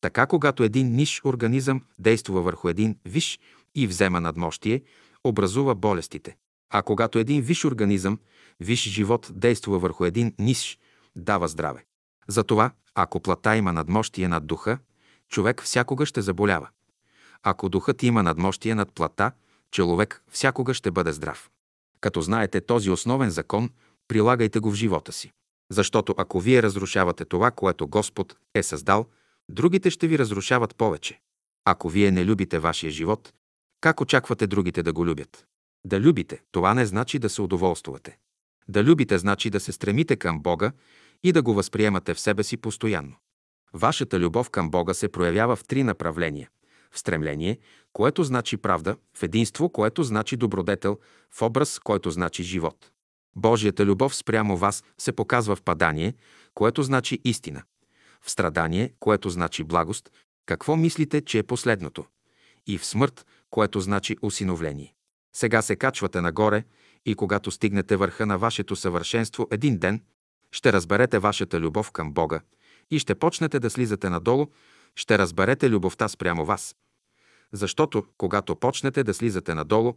[0.00, 3.40] Така, когато един ниш организъм действа върху един виш
[3.74, 4.82] и взема надмощие,
[5.24, 6.36] образува болестите.
[6.70, 8.18] А когато един виш организъм,
[8.60, 10.78] виш живот действа върху един ниш,
[11.16, 11.84] дава здраве.
[12.28, 14.78] Затова, ако плата има надмощие над духа,
[15.28, 16.68] човек всякога ще заболява.
[17.42, 19.32] Ако духът има надмощие над плата,
[19.70, 21.50] човек всякога ще бъде здрав.
[22.00, 23.70] Като знаете този основен закон,
[24.08, 25.32] прилагайте го в живота си.
[25.70, 29.06] Защото ако вие разрушавате това, което Господ е създал,
[29.48, 31.20] другите ще ви разрушават повече.
[31.64, 33.32] Ако вие не любите вашия живот,
[33.80, 35.46] как очаквате другите да го любят?
[35.86, 38.18] Да любите, това не значи да се удоволствате.
[38.68, 40.72] Да любите значи да се стремите към Бога
[41.22, 43.16] и да го възприемате в себе си постоянно.
[43.72, 46.50] Вашата любов към Бога се проявява в три направления.
[46.90, 47.58] В стремление,
[47.92, 50.98] което значи правда, в единство, което значи добродетел,
[51.30, 52.90] в образ, който значи живот.
[53.36, 56.14] Божията любов спрямо вас се показва в падание,
[56.54, 57.62] което значи истина,
[58.22, 60.10] в страдание, което значи благост,
[60.46, 62.04] какво мислите, че е последното,
[62.66, 64.94] и в смърт, което значи усиновление.
[65.36, 66.64] Сега се качвате нагоре
[67.06, 70.02] и когато стигнете върха на вашето съвършенство един ден,
[70.52, 72.40] ще разберете вашата любов към Бога
[72.90, 74.46] и ще почнете да слизате надолу,
[74.96, 76.76] ще разберете любовта спрямо вас.
[77.52, 79.94] Защото, когато почнете да слизате надолу,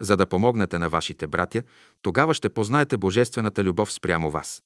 [0.00, 1.62] за да помогнете на вашите братя,
[2.02, 4.62] тогава ще познаете божествената любов спрямо вас.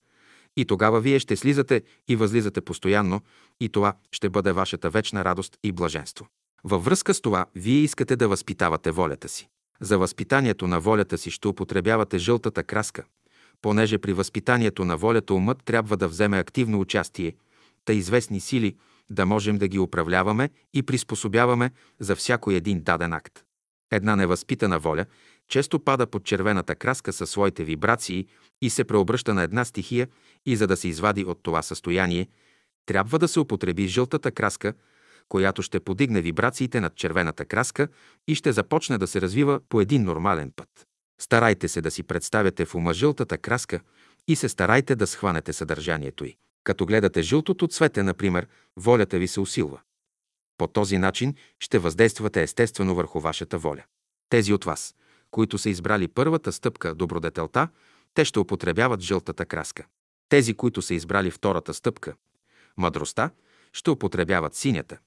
[0.57, 3.20] И тогава вие ще слизате и възлизате постоянно,
[3.61, 6.27] и това ще бъде вашата вечна радост и блаженство.
[6.64, 9.49] Във връзка с това, вие искате да възпитавате волята си.
[9.81, 13.05] За възпитанието на волята си ще употребявате жълтата краска,
[13.62, 17.35] понеже при възпитанието на волята умът трябва да вземе активно участие,
[17.85, 18.77] та известни сили
[19.11, 21.70] да можем да ги управляваме и приспособяваме
[22.01, 23.43] за всяко един даден акт.
[23.94, 25.07] Една невъзпитана воля
[25.48, 28.26] често пада под червената краска със своите вибрации
[28.62, 30.09] и се преобръща на една стихия
[30.46, 32.28] и за да се извади от това състояние,
[32.87, 34.74] трябва да се употреби жълтата краска,
[35.28, 37.88] която ще подигне вибрациите над червената краска
[38.28, 40.68] и ще започне да се развива по един нормален път.
[41.20, 43.80] Старайте се да си представяте в ума жълтата краска
[44.28, 46.37] и се старайте да схванете съдържанието й.
[46.64, 49.80] Като гледате жълтото цвете, например, волята ви се усилва.
[50.64, 53.83] По този начин ще въздействате естествено върху вашата воля.
[54.29, 54.94] Тези от вас,
[55.31, 57.68] които са избрали първата стъпка добродетелта,
[58.14, 59.87] те ще употребяват жълтата краска.
[60.29, 62.14] Тези, които са избрали втората стъпка
[62.77, 63.31] мъдростта,
[63.72, 64.98] ще употребяват синята,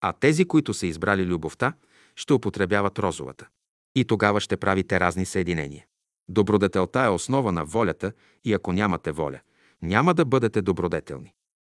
[0.00, 1.72] а тези, които са избрали любовта,
[2.16, 3.48] ще употребяват розовата.
[3.94, 5.86] И тогава ще правите разни съединения.
[6.28, 8.12] Добродетелта е основа на волята
[8.44, 9.40] и ако нямате воля,
[9.82, 11.34] няма да бъдете добродетелни.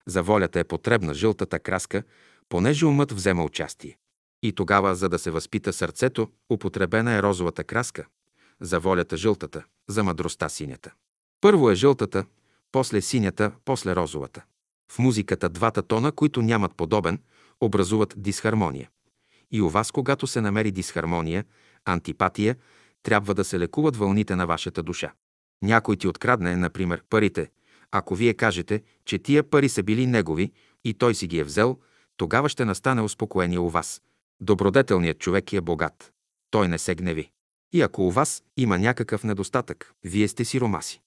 [0.07, 2.03] За волята е потребна жълтата краска,
[2.51, 3.97] понеже умът взема участие.
[4.43, 8.07] И тогава, за да се възпита сърцето, употребена е розовата краска,
[8.61, 10.93] за волята жълтата, за мъдростта синята.
[11.41, 12.25] Първо е жълтата,
[12.73, 14.45] после синята, после розовата.
[14.93, 17.19] В музиката двата тона, които нямат подобен,
[17.61, 18.91] образуват дисхармония.
[19.51, 21.45] И у вас, когато се намери дисхармония,
[21.85, 22.57] антипатия,
[23.03, 25.13] трябва да се лекуват вълните на вашата душа.
[25.63, 27.51] Някой ти открадне, например, парите.
[27.91, 30.53] Ако вие кажете, че тия пари са били негови
[30.85, 31.79] и той си ги е взел,
[32.21, 34.03] тогава ще настане успокоение у вас.
[34.41, 36.13] Добродетелният човек е богат.
[36.51, 37.31] Той не се гневи.
[37.73, 41.01] И ако у вас има някакъв недостатък, вие сте сиромаси.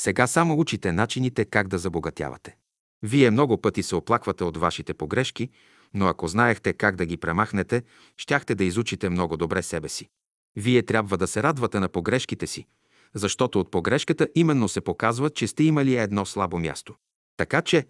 [0.00, 2.56] Сега само учите начините как да забогатявате.
[3.02, 5.50] Вие много пъти се оплаквате от вашите погрешки,
[5.94, 7.82] но ако знаехте как да ги премахнете,
[8.16, 10.08] щяхте да изучите много добре себе си.
[10.56, 12.66] Вие трябва да се радвате на погрешките си,
[13.14, 16.94] защото от погрешката именно се показва, че сте имали едно слабо място.
[17.36, 17.86] Така че,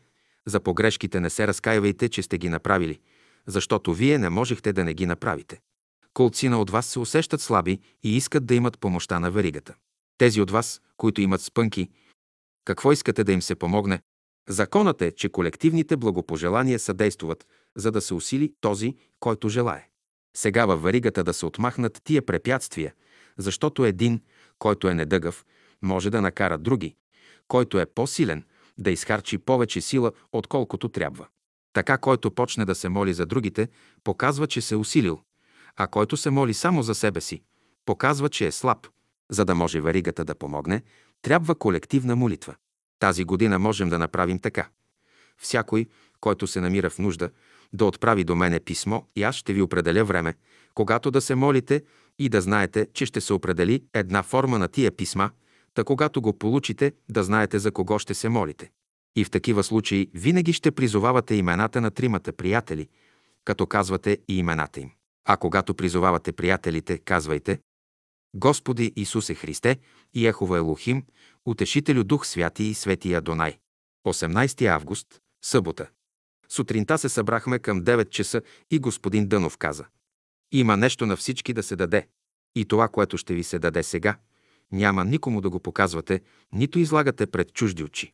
[0.48, 3.00] за погрешките не се разкаивайте, че сте ги направили,
[3.46, 5.61] защото вие не можехте да не ги направите.
[6.14, 9.74] Колцина от вас се усещат слаби и искат да имат помощта на веригата.
[10.18, 11.88] Тези от вас, които имат спънки,
[12.64, 14.00] какво искате да им се помогне?
[14.48, 19.88] Законът е, че колективните благопожелания съдействуват, за да се усили този, който желае.
[20.37, 22.94] Сега във варигата да се отмахнат тия препятствия,
[23.37, 24.20] защото един,
[24.58, 25.44] който е недъгав,
[25.82, 26.96] може да накара други,
[27.48, 28.44] който е по-силен,
[28.79, 31.27] да изхарчи повече сила, отколкото трябва.
[31.73, 33.69] Така, който почне да се моли за другите,
[34.05, 35.21] показва, че се усилил,
[35.77, 37.43] а който се моли само за себе си,
[37.87, 38.87] показва, че е слаб.
[39.31, 40.83] За да може варигата да помогне,
[41.23, 42.55] трябва колективна молитва.
[42.99, 44.69] Тази година можем да направим така.
[45.38, 45.87] Всякой,
[46.21, 47.31] който се намира в нужда,
[47.73, 50.35] да отправи до мене писмо и аз ще ви определя време,
[50.75, 51.83] когато да се молите
[52.19, 55.31] и да знаете, че ще се определи една форма на тия писма,
[55.79, 58.71] та когато го получите, да знаете за кого ще се молите.
[59.17, 62.88] И в такива случаи винаги ще призовавате имената на тримата приятели,
[63.45, 64.91] като казвате и имената им.
[65.25, 67.61] А когато призовавате приятелите, казвайте
[68.35, 69.79] Господи Исусе Христе
[70.14, 71.05] и Ехова Елохим,
[71.47, 73.59] Утешителю Дух Святи и Свети Адонай.
[74.07, 75.07] 18 август,
[75.45, 75.87] събота.
[76.49, 79.85] Сутринта се събрахме към 9 часа и господин Дънов каза.
[80.53, 82.09] Има нещо на всички да се даде.
[82.55, 84.17] И това, което ще ви се даде сега,
[84.72, 86.20] няма никому да го показвате,
[86.52, 88.12] нито излагате пред чужди очи.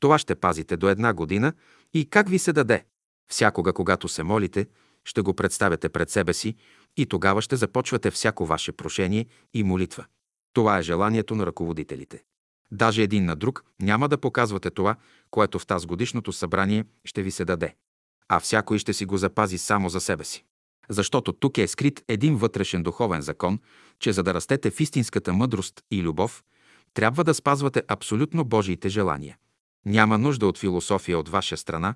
[0.00, 1.52] Това ще пазите до една година
[1.94, 2.84] и как ви се даде.
[3.30, 4.66] Всякога, когато се молите,
[5.04, 6.56] ще го представяте пред себе си
[6.96, 10.06] и тогава ще започвате всяко ваше прошение и молитва.
[10.52, 12.22] Това е желанието на ръководителите.
[12.70, 14.96] Даже един на друг няма да показвате това,
[15.30, 17.74] което в тази годишното събрание ще ви се даде.
[18.28, 20.44] А всякой ще си го запази само за себе си.
[20.88, 23.58] Защото тук е скрит един вътрешен духовен закон,
[24.02, 26.42] че за да растете в истинската мъдрост и любов,
[26.94, 29.36] трябва да спазвате абсолютно Божиите желания.
[29.86, 31.94] Няма нужда от философия от ваша страна,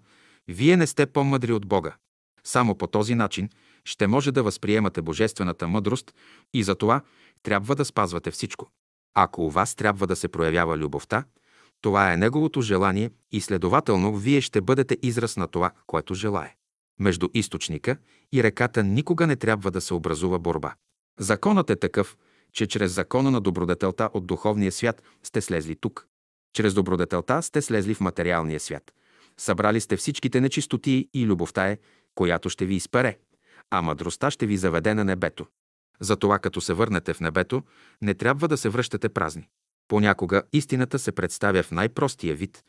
[0.48, 1.96] Вие не сте по-мъдри от Бога.
[2.44, 3.50] Само по този начин
[3.84, 6.14] ще може да възприемате божествената мъдрост
[6.54, 7.00] и за това
[7.42, 8.68] трябва да спазвате всичко.
[9.14, 11.24] Ако у вас трябва да се проявява любовта,
[11.80, 16.54] това е неговото желание и следователно вие ще бъдете израз на това, което желае.
[17.00, 17.96] Между източника
[18.32, 20.74] и реката никога не трябва да се образува борба.
[21.20, 22.16] Законът е такъв,
[22.52, 26.06] че чрез закона на добродетелта от духовния свят сте слезли тук.
[26.52, 28.92] Чрез добродетелта сте слезли в материалния свят.
[29.36, 31.78] Събрали сте всичките нечистоти и любовта е,
[32.14, 33.18] която ще ви изпере,
[33.70, 35.46] а мъдростта ще ви заведе на небето.
[36.00, 37.62] Затова като се върнете в небето,
[38.02, 39.48] не трябва да се връщате празни.
[39.88, 42.64] Понякога истината се представя в най-простия вид,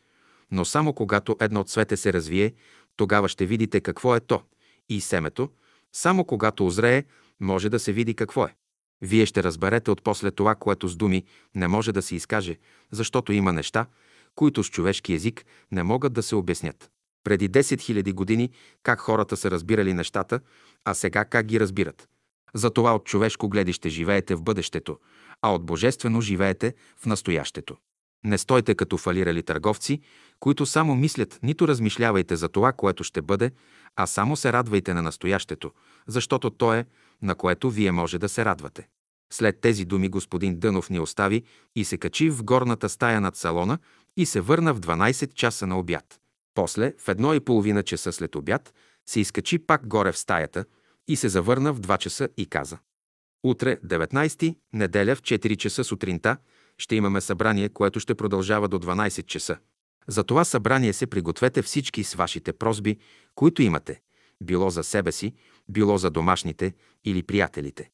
[0.50, 2.54] но само когато едно цвете се развие,
[2.96, 4.42] тогава ще видите какво е то.
[4.88, 5.50] И семето,
[5.92, 7.04] само когато озрее,
[7.40, 8.54] може да се види какво е.
[9.02, 11.24] Вие ще разберете от после това, което с думи
[11.54, 12.58] не може да се изкаже,
[12.90, 13.86] защото има неща,
[14.34, 16.90] които с човешки език не могат да се обяснят.
[17.24, 18.50] Преди 10 000 години
[18.82, 20.40] как хората са разбирали нещата,
[20.84, 22.08] а сега как ги разбират.
[22.54, 24.98] Затова от човешко гледище живеете в бъдещето,
[25.42, 27.76] а от божествено живеете в настоящето.
[28.24, 30.00] Не стойте като фалирали търговци,
[30.40, 33.50] които само мислят, нито размишлявайте за това, което ще бъде,
[33.96, 35.72] а само се радвайте на настоящето,
[36.06, 36.86] защото то е,
[37.22, 38.88] на което вие може да се радвате.
[39.32, 41.42] След тези думи господин Дънов ни остави
[41.76, 43.78] и се качи в горната стая над салона
[44.16, 46.20] и се върна в 12 часа на обяд.
[46.54, 48.74] После, в едно и половина часа след обяд,
[49.06, 50.64] се изкачи пак горе в стаята
[51.08, 52.78] и се завърна в 2 часа и каза.
[53.44, 56.36] Утре, 19 неделя в 4 часа сутринта,
[56.78, 59.56] ще имаме събрание, което ще продължава до 12 часа.
[60.08, 62.98] За това събрание се пригответе всички с вашите просби,
[63.34, 64.00] които имате,
[64.42, 65.34] било за себе си,
[65.70, 67.90] било за домашните или приятелите.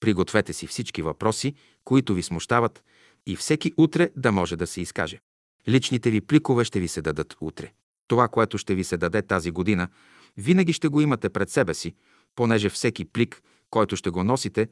[0.00, 2.84] Пригответе си всички въпроси, които ви смущават
[3.26, 5.20] и всеки утре да може да се изкаже.
[5.68, 7.72] Личните ви пликове ще ви се дадат утре.
[8.08, 9.88] Това, което ще ви се даде тази година,
[10.36, 11.94] винаги ще го имате пред себе си,
[12.34, 14.68] понеже всеки плик, който ще го носите,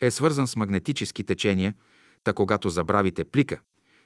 [0.00, 1.74] е свързан с магнетически течения,
[2.24, 3.60] та когато забравите плика,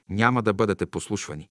[0.09, 1.49] няма да бъдете послушвани.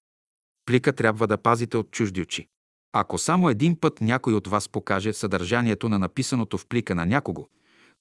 [0.66, 2.48] Плика трябва да пазите от чужди очи.
[2.92, 7.46] Ако само един път някой от вас покаже съдържанието на написаното в плика на някого,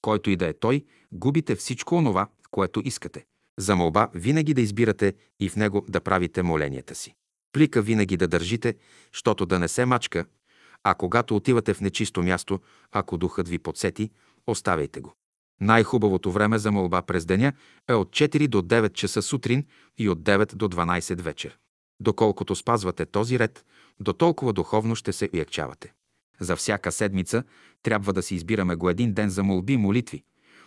[0.02, 3.24] който и да е той, губите всичко онова, което искате.
[3.58, 7.14] За молба винаги да избирате и в него да правите моленията си.
[7.52, 8.74] Плика винаги да държите,
[9.12, 10.24] щото да не се мачка,
[10.84, 12.60] а когато отивате в нечисто място,
[12.92, 14.10] ако духът ви подсети,
[14.46, 15.14] оставяйте го.
[15.60, 17.52] Най-хубавото време за молба през деня
[17.88, 19.66] е от 4 до 9 часа сутрин
[19.98, 21.58] и от 9 до 12 вечер.
[22.00, 23.64] Доколкото спазвате този ред,
[24.00, 25.92] до толкова духовно ще се уякчавате.
[26.40, 27.44] За всяка седмица
[27.82, 30.22] трябва да си избираме го един ден за молби и молитви.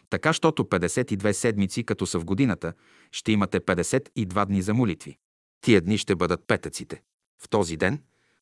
[0.09, 2.73] Така, щото 52 седмици, като са в годината,
[3.11, 5.17] ще имате 52 дни за молитви.
[5.61, 7.01] Тия дни ще бъдат петъците.
[7.43, 8.01] В този ден,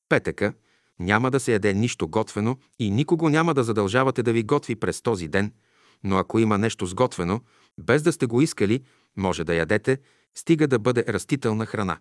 [0.09, 0.53] петъка,
[0.99, 5.01] няма да се яде нищо готвено и никого няма да задължавате да ви готви през
[5.01, 5.53] този ден,
[6.03, 7.41] но ако има нещо сготвено,
[7.79, 8.83] без да сте го искали,
[9.17, 9.97] може да ядете,
[10.35, 11.97] стига да бъде растителна храна.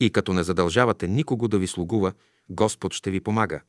[0.00, 2.12] И като не задължавате никого да ви слугува,
[2.48, 3.60] Господ ще ви помага.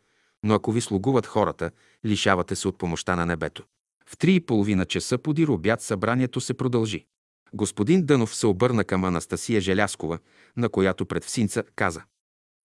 [0.43, 1.71] Но ако ви слугуват хората,
[2.05, 3.63] лишавате се от помощта на небето.
[4.05, 7.05] В три и половина часа подир обяд събранието се продължи.
[7.53, 10.19] Господин Дънов се обърна към Анастасия Желяскова,
[10.57, 12.03] на която пред всинца каза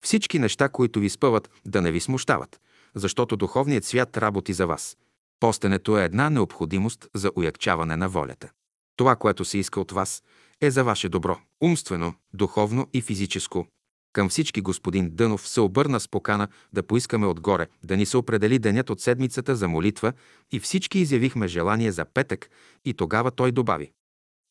[0.04, 2.60] Всички неща, които ви спъват, да не ви смущават,
[2.94, 4.96] защото духовният свят работи за вас.
[5.40, 8.50] Постенето е една необходимост за уякчаване на волята.
[8.96, 10.22] Това, което се иска от вас,
[10.60, 13.66] е за ваше добро, умствено, духовно и физическо.
[14.12, 18.58] Към всички господин Дънов се обърна с покана да поискаме отгоре, да ни се определи
[18.58, 20.12] денят от седмицата за молитва
[20.52, 22.50] и всички изявихме желание за петък
[22.84, 23.92] и тогава той добави.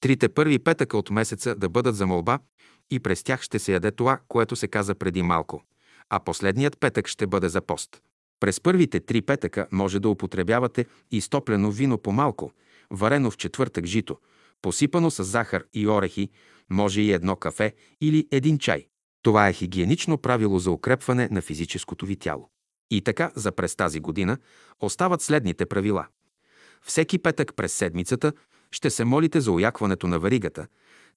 [0.02, 2.39] Трите първи петъка от месеца да бъдат за молба
[2.91, 5.63] и през тях ще се яде това, което се каза преди малко,
[6.10, 8.02] а последният петък ще бъде за пост.
[8.39, 12.52] През първите три петъка може да употребявате изтоплено вино по малко,
[12.91, 14.17] варено в четвъртък жито,
[14.62, 16.30] посипано с захар и орехи,
[16.69, 18.88] може и едно кафе или един чай.
[19.22, 22.50] Това е хигиенично правило за укрепване на физическото ви тяло.
[22.91, 24.38] И така за през тази година
[24.80, 26.08] остават следните правила.
[26.82, 28.34] Всеки петък през седмицата
[28.72, 30.67] ще се молите за уякването на варигата,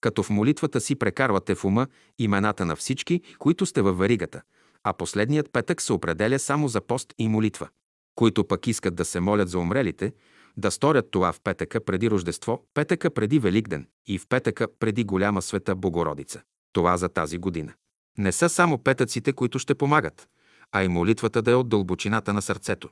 [0.01, 1.87] като в молитвата си прекарвате в ума
[2.19, 4.43] имената на всички, които сте във варигата,
[4.85, 7.69] а последният петък се определя само за пост и молитва.
[8.15, 10.13] Които пък искат да се молят за умрелите,
[10.57, 15.43] да сторят това в петъка преди Рождество, петъка преди Великден и в петъка преди Голяма
[15.43, 16.43] света Богородица.
[16.73, 17.73] Това за тази година.
[18.19, 20.29] Не са само петъците, които ще помагат,
[20.73, 22.89] а и молитвата да е от дълбочината на сърцето.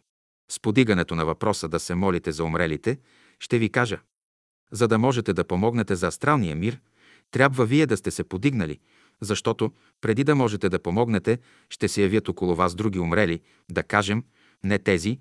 [0.50, 2.98] С подигането на въпроса да се молите за умрелите,
[3.40, 4.00] ще ви кажа.
[4.72, 6.80] За да можете да помогнете за астралния мир,
[7.30, 8.78] трябва вие да сте се подигнали,
[9.20, 11.38] Защото, преди да можете да помогнете,
[11.70, 14.24] ще се явят около вас други умрели, да кажем,
[14.64, 15.18] не тези,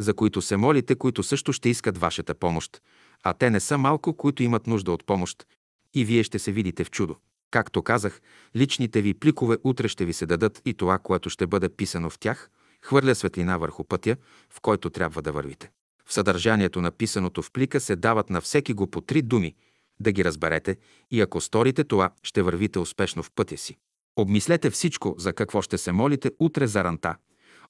[0.00, 2.82] за които се молите, които също ще искат вашата помощ,
[3.22, 5.46] а те не са малко, които имат нужда от помощ,
[5.94, 7.16] и вие ще се видите в чудо.
[7.50, 8.20] Както казах,
[8.56, 12.18] личните ви пликове утре ще ви се дадат и това, което ще бъде писано в
[12.18, 12.50] тях,
[12.82, 14.16] хвърля светлина върху пътя,
[14.50, 15.70] в който трябва да вървите.
[16.06, 19.54] В съдържанието на писаното в плика се дават на всеки го по три думи,
[20.00, 20.76] да ги разберете
[21.10, 23.78] и ако сторите това, ще вървите успешно в пътя си.
[24.16, 27.16] Обмислете всичко, за какво ще се молите утре за ранта,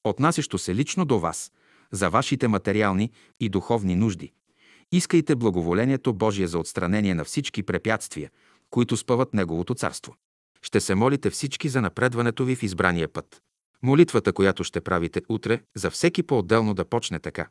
[0.04, 1.52] отнасящо се лично до вас,
[1.92, 4.32] за вашите материални и духовни нужди.
[4.92, 8.30] Искайте благоволението Божие за отстранение на всички препятствия,
[8.70, 10.14] които спъват Неговото царство.
[10.62, 13.42] Ще се молите всички за напредването ви в избрания път.
[13.82, 17.48] Молитвата, която ще правите утре, за всеки по-отделно да почне така.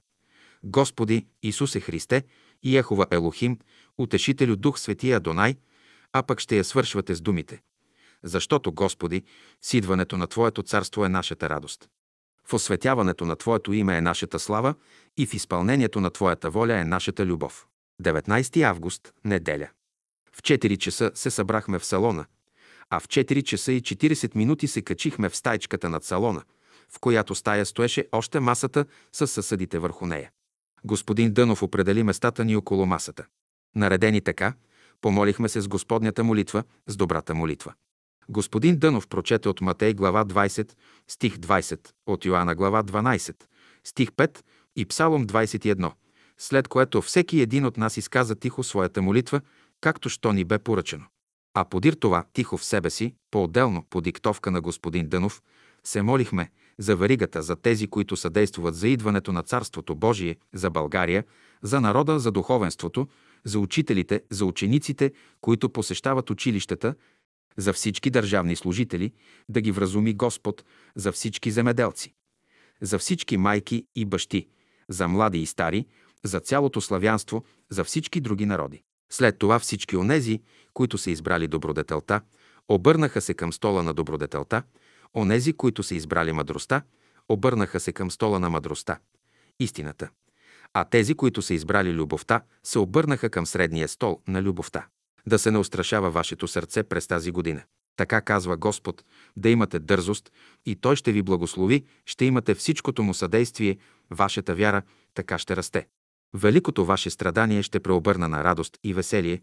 [0.64, 2.24] Господи Исусе Христе
[2.64, 3.60] и Ехова Елохим,
[3.98, 5.56] Утешителю Дух Светия Адонай,
[6.14, 7.62] а пък ще я свършвате с думите.
[8.24, 9.24] Защото, Господи,
[9.62, 11.90] с идването на Твоето царство е нашата радост.
[12.50, 14.76] В осветяването на Твоето име е нашата слава
[15.18, 17.68] и в изпълнението на Твоята воля е нашата любов.
[18.04, 19.68] 19 август, неделя.
[20.32, 22.26] В 4 часа се събрахме в салона,
[22.90, 26.44] а в 4 часа и 40 минути се качихме в стайчката над салона,
[26.92, 30.32] в която стая стоеше още масата с съсъдите върху нея.
[30.86, 33.26] Господин Дънов определи местата ни около масата.
[33.76, 34.54] Наредени така,
[35.02, 37.74] помолихме се с Господнята молитва, с добрата молитва.
[38.32, 40.72] Господин Дънов прочете от Матей глава 20,
[41.08, 43.36] стих 20, от Йоанна глава 12,
[43.84, 44.44] стих 5
[44.76, 45.92] и Псалом 21,
[46.38, 49.42] след което всеки един от нас изказа тихо своята молитва,
[49.82, 51.06] както що ни бе поръчено.
[51.54, 55.42] А подир това, тихо в себе си, по-отделно, по диктовка на господин Дънов,
[55.84, 61.24] се молихме за варигата, за тези, които съдействуват за идването на Царството Божие, за България,
[61.62, 63.08] за народа, за духовенството,
[63.44, 65.12] за учителите, за учениците,
[65.42, 66.96] които посещават училищата,
[67.58, 69.14] за всички държавни служители,
[69.50, 70.64] да ги вразуми Господ,
[70.96, 72.14] за всички земеделци,
[72.82, 74.48] за всички майки и бащи,
[74.90, 75.86] за млади и стари,
[76.24, 78.84] за цялото славянство, за всички други народи.
[79.12, 80.42] След това всички онези,
[80.74, 82.22] които са избрали добродетелта,
[82.70, 84.64] обърнаха се към стола на добродетелта,
[85.16, 86.82] онези, които са избрали мъдростта,
[87.30, 89.00] обърнаха се към стола на мъдростта,
[89.60, 90.10] истината.
[90.74, 94.88] А тези, които са избрали любовта, се обърнаха към средния стол на любовта.
[95.28, 97.62] Да се не устрашава вашето сърце през тази година.
[97.96, 99.04] Така казва Господ,
[99.38, 100.32] да имате дързост
[100.66, 103.78] и Той ще ви благослови, ще имате всичкото му съдействие,
[104.12, 104.82] вашата вяра
[105.14, 105.88] така ще расте.
[106.34, 109.42] Великото ваше страдание ще преобърна на радост и веселие,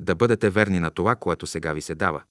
[0.00, 2.22] да бъдете верни на това, което сега ви се дава.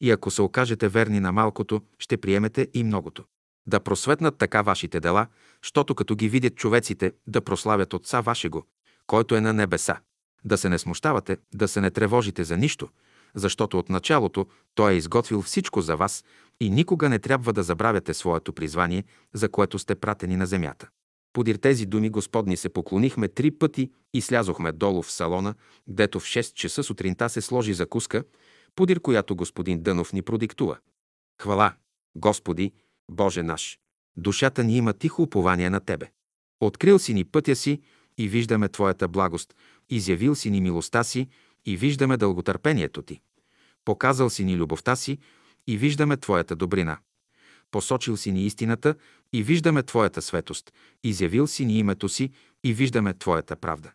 [0.00, 3.24] И ако се окажете верни на малкото, ще приемете и многото.
[3.66, 5.26] Да просветнат така вашите дела,
[5.62, 8.64] щото като ги видят човеците, да прославят Отца вашего,
[9.06, 10.00] който е на небеса.
[10.46, 12.88] Да се не смущавате, да се не тревожите за нищо,
[13.34, 16.24] защото от началото Той е изготвил всичко за вас
[16.60, 19.04] и никога не трябва да забравяте своето призвание,
[19.34, 20.88] за което сте пратени на земята.
[21.32, 25.54] Подир тези думи Господни се поклонихме три пъти и слязохме долу в салона,
[25.88, 28.24] гдето в 6 часа сутринта се сложи закуска,
[28.76, 30.78] подир която господин Дънов ни продиктува.
[31.42, 31.74] Хвала,
[32.16, 32.72] Господи,
[33.10, 33.78] Боже наш!
[34.16, 36.10] Душата ни има тихо упование на Тебе.
[36.60, 37.80] Открил си ни пътя си
[38.18, 39.54] и виждаме Твоята благост,
[39.90, 41.28] изявил си ни милостта си
[41.66, 43.20] и виждаме дълготърпението Ти.
[43.84, 45.18] Показал си ни любовта си
[45.66, 46.98] и виждаме Твоята добрина.
[47.70, 48.94] Посочил си ни истината
[49.32, 50.72] и виждаме Твоята светост.
[51.04, 52.30] Изявил си ни името си
[52.64, 53.92] и виждаме Твоята правда.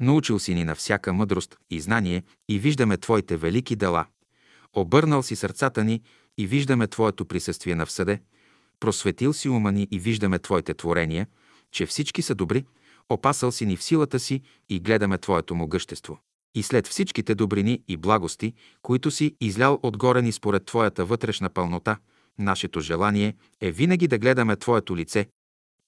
[0.00, 4.06] Научил си ни на всяка мъдрост и знание и виждаме Твоите велики дела.
[4.72, 6.02] Обърнал си сърцата ни
[6.38, 8.20] и виждаме Твоето присъствие на всъде.
[8.80, 11.26] Просветил си ума ни и виждаме Твоите творения,
[11.70, 12.64] че всички са добри.
[13.10, 16.18] Опасал си ни в силата си и гледаме Твоето могъщество.
[16.54, 21.96] И след всичките добрини и благости, които си излял отгоре ни според Твоята вътрешна пълнота–
[22.38, 25.26] Нашето желание е винаги да гледаме Твоето лице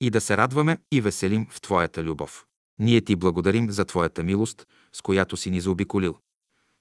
[0.00, 2.46] и да се радваме и веселим в Твоята любов.
[2.78, 6.18] Ние Ти благодарим за Твоята милост, с която си ни заобиколил.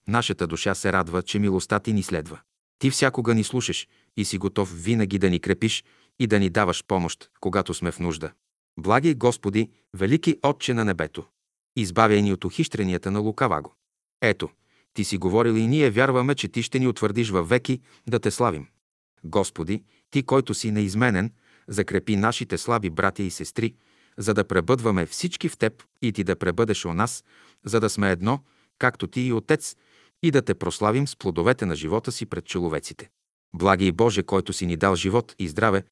[0.07, 2.39] Нашата душа се радва, че милостта Ти ни следва.
[2.79, 5.83] Ти всякога ни слушаш и си готов винаги да ни крепиш
[6.19, 8.31] и да ни даваш помощ, когато сме в нужда.
[8.79, 11.25] Благи Господи, велики Отче на небето,
[11.75, 13.75] избавяй ни от ухищренията на лукаваго.
[14.21, 14.49] Ето,
[14.93, 18.31] Ти си говорил и ние вярваме, че Ти ще ни утвърдиш във веки да Те
[18.31, 18.67] славим.
[19.23, 21.33] Господи, Ти, който си неизменен,
[21.67, 23.75] закрепи нашите слаби братя и сестри,
[24.17, 27.23] за да пребъдваме всички в Теб и Ти да пребъдеш у нас,
[27.65, 28.39] за да сме едно,
[28.79, 29.75] както Ти и Отец,
[30.23, 33.09] и да Те прославим с плодовете на живота си пред човеците.
[33.55, 35.83] Благи Боже, който си ни дал живот и здраве,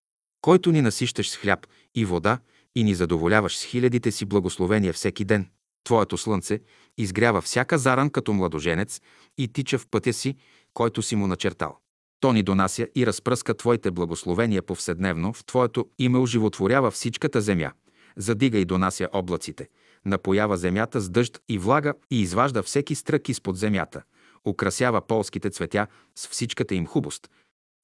[0.41, 2.39] който ни насищаш с хляб и вода
[2.75, 5.49] и ни задоволяваш с хилядите си благословения всеки ден.
[5.83, 6.59] Твоето слънце
[6.97, 9.01] изгрява всяка заран като младоженец
[9.37, 10.35] и тича в пътя си,
[10.73, 11.77] който си му начертал.
[12.19, 17.71] То ни донася и разпръска Твоите благословения повседневно, в Твоето име оживотворява всичката земя,
[18.17, 19.67] задига и донася облаците,
[20.05, 24.01] напоява земята с дъжд и влага и изважда всеки стрък изпод земята,
[24.47, 27.29] украсява полските цветя с всичката им хубост,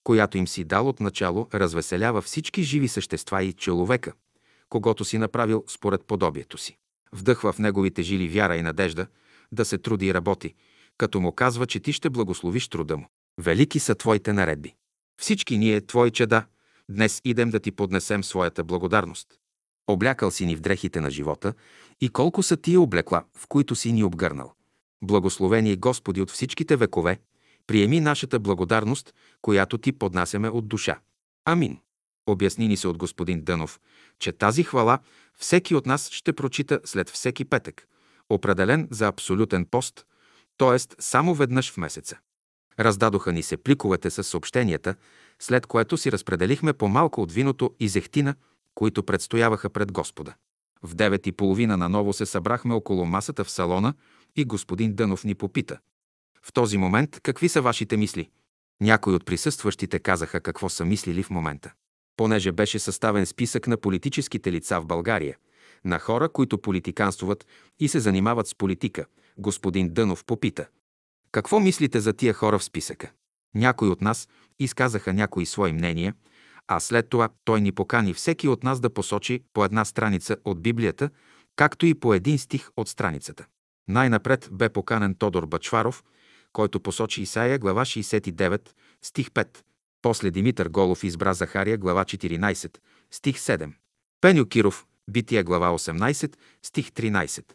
[0.03, 4.13] която им си дал от начало, развеселява всички живи същества и човека,
[4.71, 6.77] когато си направил според подобието си.
[7.13, 9.07] Вдъхва в неговите жили вяра и надежда
[9.51, 10.55] да се труди и работи,
[10.97, 13.07] като му казва, че ти ще благословиш труда му.
[13.41, 14.75] Велики са твоите наредби.
[15.21, 16.45] Всички ние, твои чеда,
[16.89, 19.27] днес идем да ти поднесем своята благодарност.
[19.87, 21.53] Облякал си ни в дрехите на живота
[22.01, 24.53] и колко са тия облекла, в които си ни обгърнал.
[25.03, 27.19] Благословени Господи от всичките векове,
[27.67, 30.99] приеми нашата благодарност, която ти поднасяме от душа.
[31.45, 31.79] Амин.
[32.31, 33.79] Обясни ни се от господин Дънов,
[34.19, 34.99] че тази хвала
[35.37, 37.87] всеки от нас ще прочита след всеки петък,
[38.29, 40.05] определен за абсолютен пост,
[40.57, 40.77] т.е.
[40.99, 42.17] само веднъж в месеца.
[42.79, 44.95] Раздадоха ни се пликовете с съобщенията,
[45.39, 48.35] след което си разпределихме по-малко от виното и зехтина,
[48.75, 50.33] които предстояваха пред Господа.
[50.83, 53.93] В девет и половина наново се събрахме около масата в салона
[54.35, 55.79] и господин Дънов ни попита.
[56.41, 58.29] В този момент какви са вашите мисли?
[58.81, 61.73] Някои от присъстващите казаха какво са мислили в момента.
[62.17, 65.37] Понеже беше съставен списък на политическите лица в България,
[65.85, 67.47] на хора, които политиканствуват
[67.79, 69.05] и се занимават с политика,
[69.37, 70.67] господин Дънов попита.
[71.31, 73.11] Какво мислите за тия хора в списъка?
[73.55, 74.27] Някои от нас
[74.59, 76.13] изказаха някои свои мнения,
[76.67, 80.61] а след това той ни покани всеки от нас да посочи по една страница от
[80.61, 81.09] Библията,
[81.55, 83.45] както и по един стих от страницата.
[83.87, 86.03] Най-напред бе поканен Тодор Бачваров,
[86.53, 88.69] който посочи Исаия, глава 69,
[89.01, 89.57] стих 5.
[90.01, 92.77] После Димитър Голов избра Захария, глава 14,
[93.11, 93.73] стих 7.
[94.21, 97.45] Пеню Киров, Бития, глава 18, стих 13.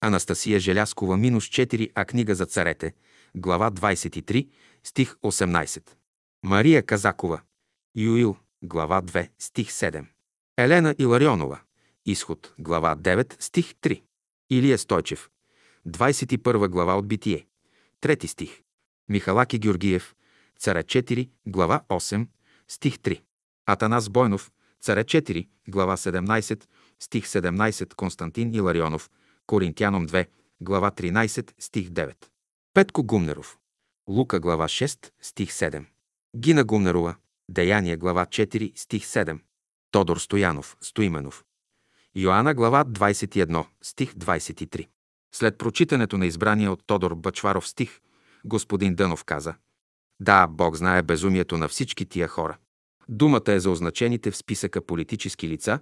[0.00, 2.94] Анастасия Желяскова, минус 4, а книга за царете,
[3.34, 4.48] глава 23,
[4.82, 5.82] стих 18.
[6.42, 7.40] Мария Казакова,
[7.94, 10.06] Юил, глава 2, стих 7.
[10.56, 11.60] Елена Иларионова,
[12.04, 14.02] Изход, глава 9, стих 3.
[14.50, 15.30] Илия Стойчев,
[15.86, 17.46] 21 глава от Битие,
[18.00, 18.62] 3 стих.
[19.08, 20.14] Михалаки Георгиев,
[20.60, 22.26] Царе 4, глава 8,
[22.68, 23.22] стих 3.
[23.66, 27.94] Атанас Бойнов, Царе 4, глава 17, стих 17.
[27.94, 29.10] Константин Иларионов,
[29.46, 30.26] Коринтяном 2,
[30.60, 32.14] глава 13, стих 9.
[32.74, 33.58] Петко Гумнеров,
[34.08, 35.86] Лука, глава 6, стих 7.
[36.36, 37.16] Гина Гумнерова,
[37.48, 39.40] Деяния, глава 4, стих 7.
[39.90, 41.44] Тодор Стоянов, Стоименов.
[42.14, 44.88] Йоанна, глава 21, стих 23.
[45.32, 48.00] След прочитането на избрания от Тодор Бачваров стих,
[48.44, 49.54] господин Дънов каза
[50.20, 52.58] Да, Бог знае безумието на всички тия хора.
[53.08, 55.80] Думата е за означените в списъка политически лица.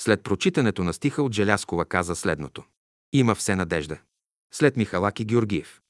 [0.00, 2.64] След прочитането на стиха от Желяскова каза следното.
[3.12, 3.98] Има все надежда.
[4.52, 5.80] След Михалаки Георгиев.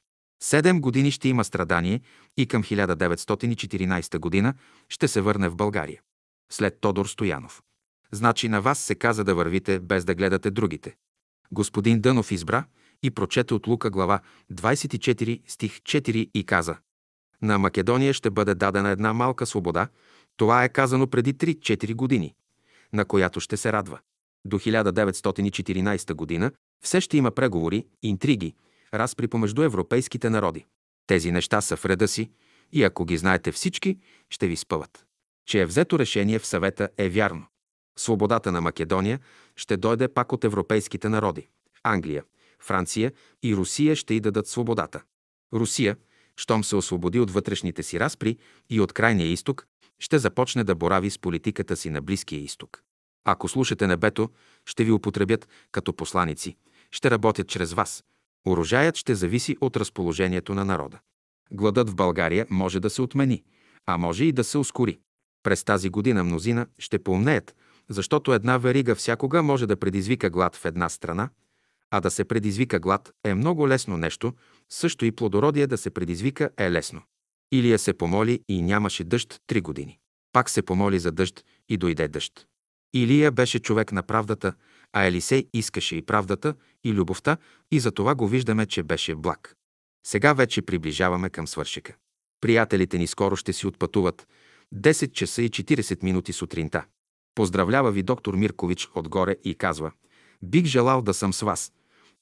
[0.43, 2.01] Седем години ще има страдание
[2.37, 4.55] и към 1914 година
[4.89, 6.01] ще се върне в България.
[6.53, 7.62] След Тодор Стоянов.
[8.12, 10.97] Значи на вас се каза да вървите без да гледате другите.
[11.53, 12.64] Господин Дънов избра
[13.03, 14.20] и прочете от Лука глава
[14.53, 16.76] 24 стих 4 и каза
[17.43, 19.89] На Македония ще бъде дадена една малка свобода,
[20.37, 22.34] това е казано преди 3-4 години,
[22.93, 23.99] на която ще се радва.
[24.45, 26.53] До 1914 година
[26.84, 28.55] все ще има преговори, интриги,
[28.95, 30.66] разпри помежду европейските народи.
[31.07, 32.30] Тези неща са в реда си
[32.72, 33.99] и ако ги знаете всички,
[34.30, 35.07] ще ви спъват.
[35.47, 37.47] Че е взето решение в съвета е вярно.
[37.99, 39.20] Свободата на Македония
[39.57, 41.49] ще дойде пак от европейските народи.
[41.82, 42.24] Англия,
[42.61, 43.12] Франция
[43.43, 45.03] и Русия ще й дадат свободата.
[45.53, 45.97] Русия,
[46.37, 48.37] щом се освободи от вътрешните си разпри
[48.70, 49.66] и от крайния изток,
[49.99, 52.82] ще започне да борави с политиката си на Близкия изток.
[53.24, 54.30] Ако слушате небето,
[54.66, 56.57] ще ви употребят като посланици,
[56.91, 58.05] ще работят чрез вас.
[58.47, 60.99] Урожаят ще зависи от разположението на народа.
[61.53, 63.43] Гладът в България може да се отмени,
[63.87, 64.99] а може и да се ускори.
[65.43, 67.55] През тази година мнозина ще поумнеят,
[67.89, 71.28] защото една верига всякога може да предизвика глад в една страна,
[71.91, 74.32] а да се предизвика глад е много лесно нещо,
[74.73, 77.03] също и плодородие да се предизвика е лесно.
[77.53, 79.99] Илия се помоли и нямаше дъжд три години.
[80.33, 82.47] Пак се помоли за дъжд и дойде дъжд.
[82.95, 84.55] Илия беше човек на правдата,
[84.93, 86.55] а Елисей искаше и правдата,
[86.85, 87.37] и любовта,
[87.71, 89.57] и за това го виждаме, че беше благ.
[90.07, 91.97] Сега вече приближаваме към свършика.
[92.41, 94.29] Приятелите ни скоро ще си отпътуват
[94.75, 96.85] 10 часа и 40 минути сутринта.
[97.35, 99.93] Поздравлява ви доктор Миркович отгоре и казва
[100.43, 101.73] «Бих желал да съм с вас.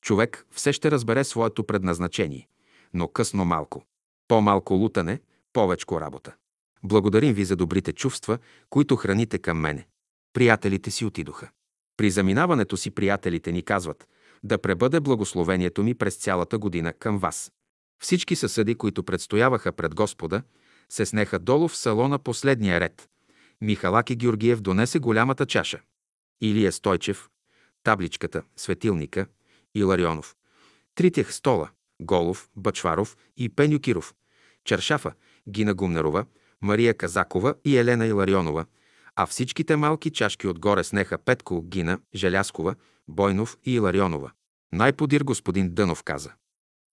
[0.05, 2.48] Човек все ще разбере своето предназначение,
[2.94, 3.84] но късно малко.
[4.28, 5.20] По-малко лутане,
[5.52, 6.34] повечко работа.
[6.82, 8.38] Благодарим ви за добрите чувства,
[8.70, 9.86] които храните към мене.
[10.32, 11.50] Приятелите си отидоха.
[11.96, 14.09] При заминаването си приятелите ни казват
[14.42, 17.52] да пребъде благословението ми през цялата година към вас.
[18.02, 20.42] Всички съсъди, които предстояваха пред Господа,
[20.88, 23.09] се снеха долу в салона последния ред.
[23.61, 25.80] Михалаки Георгиев донесе голямата чаша.
[26.40, 27.28] Илия Стойчев,
[27.82, 29.26] табличката, светилника,
[29.75, 30.37] Иларионов.
[30.95, 31.70] Тритех стола,
[32.01, 34.14] Голов, Бачваров и Пеню Киров.
[34.64, 35.12] Чершафа,
[35.49, 36.27] Гина Гумнерова,
[36.61, 38.66] Мария Казакова и Елена Иларионова,
[39.16, 42.75] а всичките малки чашки отгоре снеха Петко, Гина, Желяскова,
[43.09, 44.31] Бойнов и Иларионова.
[44.72, 46.33] Най-подир господин Дънов каза.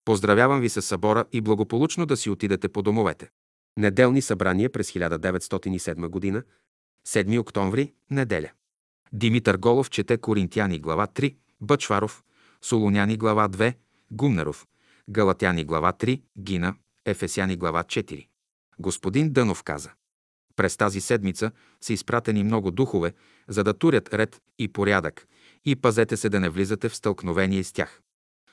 [0.05, 3.29] Поздравявам ви с събора и благополучно да си отидете по домовете.
[3.77, 6.43] Неделни събрания през 1907 година,
[7.07, 8.51] 7 октомври, неделя.
[9.13, 12.23] Димитър Голов чете Коринтияни глава 3, Бъчваров,
[12.63, 13.73] Солоняни глава 2,
[14.11, 14.67] Гумнеров,
[15.09, 18.27] Галатяни глава 3, Гина, Ефесяни глава 4.
[18.79, 19.91] Господин Дънов каза.
[20.55, 21.51] През тази седмица
[21.81, 23.13] са изпратени много духове,
[23.47, 25.27] за да турят ред и порядък,
[25.65, 28.01] и пазете се да не влизате в стълкновение с тях.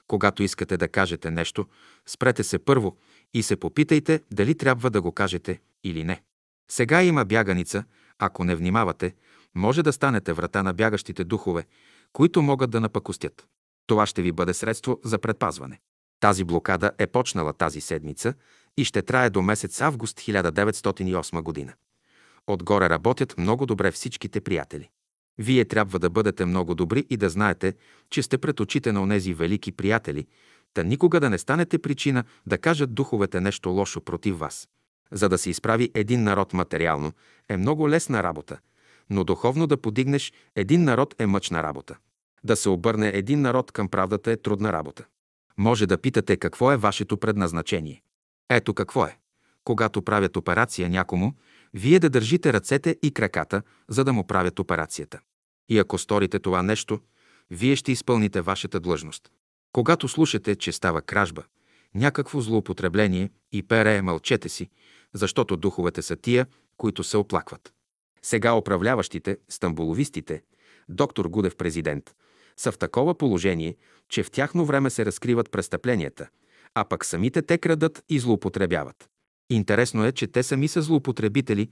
[0.07, 1.67] Когато искате да кажете нещо,
[2.07, 2.97] спрете се първо
[3.35, 6.23] и се попитайте дали трябва да го кажете или не.
[6.71, 7.85] Сега има бяганица,
[8.19, 9.15] ако не внимавате,
[9.55, 11.67] може да станете врата на бягащите духове,
[12.13, 13.47] които могат да напакостят.
[13.89, 15.81] Това ще ви бъде средство за предпазване.
[16.21, 18.35] Тази блокада е почнала тази седмица
[18.77, 21.73] и ще трае до месец август 1908 година.
[22.47, 24.89] Отгоре работят много добре всичките приятели.
[25.39, 27.75] Вие трябва да бъдете много добри и да знаете,
[28.11, 30.27] че сте пред очите на онези велики приятели,
[30.75, 34.69] та никога да не станете причина да кажат духовете нещо лошо против вас.
[35.13, 37.13] За да се изправи един народ материално
[37.49, 38.59] е много лесна работа,
[39.11, 41.97] но духовно да подигнеш един народ е мъчна работа.
[42.45, 45.05] Да се обърне един народ към правдата е трудна работа.
[45.59, 48.03] Може да питате какво е вашето предназначение.
[48.51, 49.19] Ето какво е.
[49.65, 51.35] Когато правят операция някому,
[51.75, 55.21] вие да държите ръцете и краката, за да му правят операцията.
[55.69, 57.01] И ако сторите това нещо,
[57.51, 59.31] вие ще изпълните вашата длъжност.
[59.73, 61.43] Когато слушате, че става кражба,
[61.95, 64.71] някакво злоупотребление и пере, мълчете си,
[65.13, 67.73] защото духовете са тия, които се оплакват.
[68.23, 70.43] Сега управляващите, стамбуловистите,
[70.89, 72.15] доктор Гудев президент,
[72.59, 73.77] са в такова положение,
[74.09, 76.29] че в тяхно време се разкриват престъпленията,
[76.75, 79.09] а пък самите те крадат и злоупотребяват.
[79.51, 81.71] Интересно е, че те сами са злоупотребители,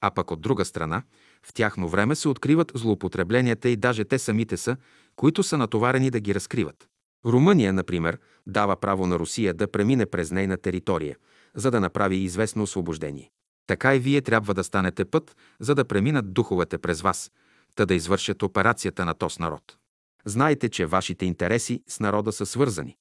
[0.00, 1.02] а пък от друга страна,
[1.46, 4.76] в тяхно време се откриват злоупотребленията и даже те самите са,
[5.16, 6.88] които са натоварени да ги разкриват.
[7.26, 11.16] Румъния, например, дава право на Русия да премине през нейна територия,
[11.54, 13.30] за да направи известно освобождение.
[13.66, 17.30] Така и вие трябва да станете път, за да преминат духовете през вас,
[17.74, 19.76] та да извършат операцията на този народ.
[20.24, 22.96] Знайте, че вашите интереси с народа са свързани.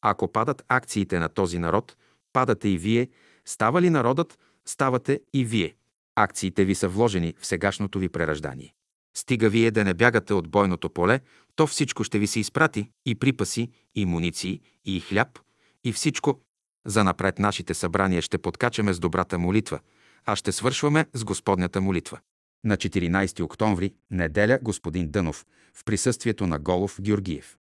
[0.00, 1.96] Ако падат акциите на този народ,
[2.32, 3.08] падате и вие,
[3.44, 5.74] става ли народът, ставате и вие.
[6.16, 8.74] Акциите ви са вложени в сегашното ви прераждание.
[9.16, 11.20] Стига вие да не бягате от бойното поле,
[11.56, 15.38] то всичко ще ви се изпрати и припаси, и муниции, и хляб,
[15.84, 16.40] и всичко.
[16.86, 19.80] За напред нашите събрания ще подкачаме с добрата молитва,
[20.24, 22.20] а ще свършваме с Господнята молитва.
[22.66, 27.56] На 14 октомври, неделя, господин Дънов, в присъствието на Голов Георгиев.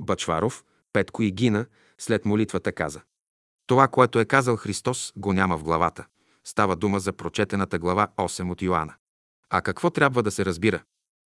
[0.00, 1.66] Бачваров, Петко и Гина,
[1.98, 3.00] след молитвата каза.
[3.66, 6.06] Това, което е казал Христос, го няма в главата.
[6.44, 8.94] Става дума за прочетената глава 8 от Йоанна.
[9.50, 10.82] А какво трябва да се разбира?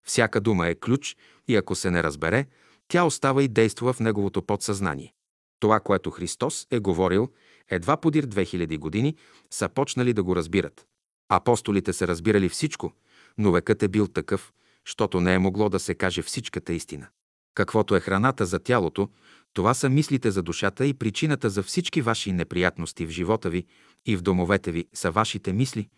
[0.07, 1.17] Всяка дума е ключ
[1.49, 2.47] и ако се не разбере,
[2.89, 5.15] тя остава и действа в неговото подсъзнание.
[5.61, 7.29] Това, което Христос е говорил,
[7.69, 9.17] едва подир 2000 години
[9.51, 10.87] са почнали да го разбират.
[11.29, 12.93] Апостолите са разбирали всичко,
[13.39, 14.53] но векът е бил такъв,
[14.87, 17.07] защото не е могло да се каже всичката истина.
[17.55, 19.09] Каквото е храната за тялото,
[19.53, 23.67] това са мислите за душата и причината за всички ваши неприятности в живота ви
[24.07, 25.89] и в домовете ви са вашите мисли,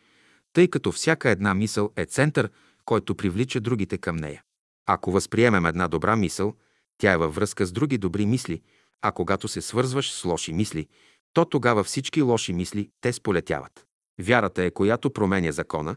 [0.53, 2.51] тъй като всяка една мисъл е център,
[2.85, 4.43] който привлича другите към нея.
[4.87, 6.55] Ако възприемем една добра мисъл,
[6.99, 8.63] тя е във връзка с други добри мисли,
[9.03, 10.89] а когато се свързваш с лоши мисли,
[11.33, 13.87] то тогава всички лоши мисли те сполетяват.
[14.21, 15.97] Вярата е, която променя закона,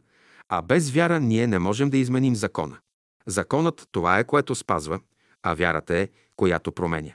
[0.50, 2.78] а без вяра ние не можем да изменим закона.
[3.28, 5.00] Законът това е, което спазва,
[5.44, 7.14] а вярата е, която променя.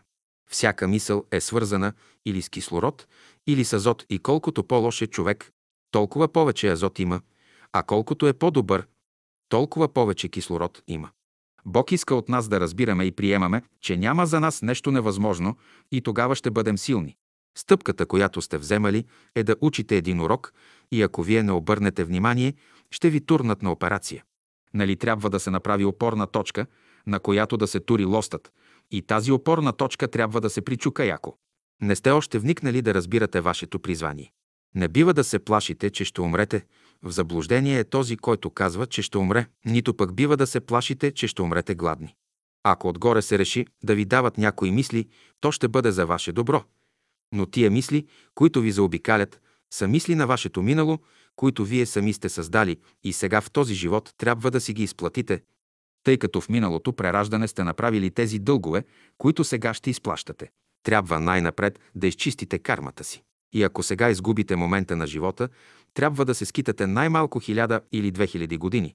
[0.50, 1.92] Всяка мисъл е свързана
[2.26, 3.06] или с кислород,
[3.46, 5.50] или с азот и колкото по-лош е човек,
[5.90, 7.20] толкова повече азот има,
[7.72, 8.86] а колкото е по-добър,
[9.48, 11.10] толкова повече кислород има.
[11.66, 15.56] Бог иска от нас да разбираме и приемаме, че няма за нас нещо невъзможно
[15.92, 17.16] и тогава ще бъдем силни.
[17.58, 19.04] Стъпката, която сте вземали,
[19.34, 20.52] е да учите един урок
[20.92, 22.54] и ако вие не обърнете внимание,
[22.90, 24.24] ще ви турнат на операция.
[24.74, 26.66] Нали трябва да се направи опорна точка,
[27.06, 28.52] на която да се тури лостът,
[28.90, 31.36] и тази опорна точка трябва да се причука яко.
[31.82, 34.32] Не сте още вникнали да разбирате вашето призвание.
[34.74, 36.64] Не бива да се плашите, че ще умрете.
[37.02, 39.46] В заблуждение е този, който казва, че ще умре.
[39.64, 42.14] Нито пък бива да се плашите, че ще умрете гладни.
[42.62, 45.08] Ако отгоре се реши да ви дават някои мисли,
[45.40, 46.64] то ще бъде за ваше добро.
[47.32, 49.40] Но тия мисли, които ви заобикалят,
[49.72, 50.98] са мисли на вашето минало,
[51.36, 55.42] които вие сами сте създали и сега в този живот трябва да си ги изплатите,
[56.04, 58.84] тъй като в миналото прераждане сте направили тези дългове,
[59.18, 60.50] които сега ще изплащате.
[60.82, 63.22] Трябва най-напред да изчистите кармата си.
[63.52, 65.48] И ако сега изгубите момента на живота,
[65.94, 68.94] трябва да се скитате най-малко хиляда или две хиляди години.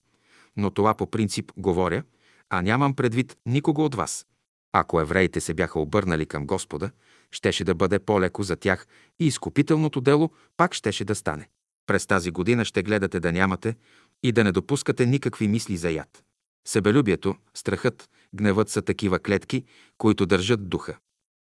[0.57, 2.03] Но това по принцип говоря,
[2.49, 4.25] а нямам предвид никого от вас.
[4.73, 6.91] Ако евреите се бяха обърнали към Господа,
[7.31, 8.87] щеше да бъде по-леко за тях
[9.19, 11.49] и изкупителното дело пак щеше да стане.
[11.87, 13.75] През тази година ще гледате да нямате
[14.23, 16.23] и да не допускате никакви мисли за яд.
[16.67, 19.63] Себелюбието, страхът, гневът са такива клетки,
[19.97, 20.97] които държат духа.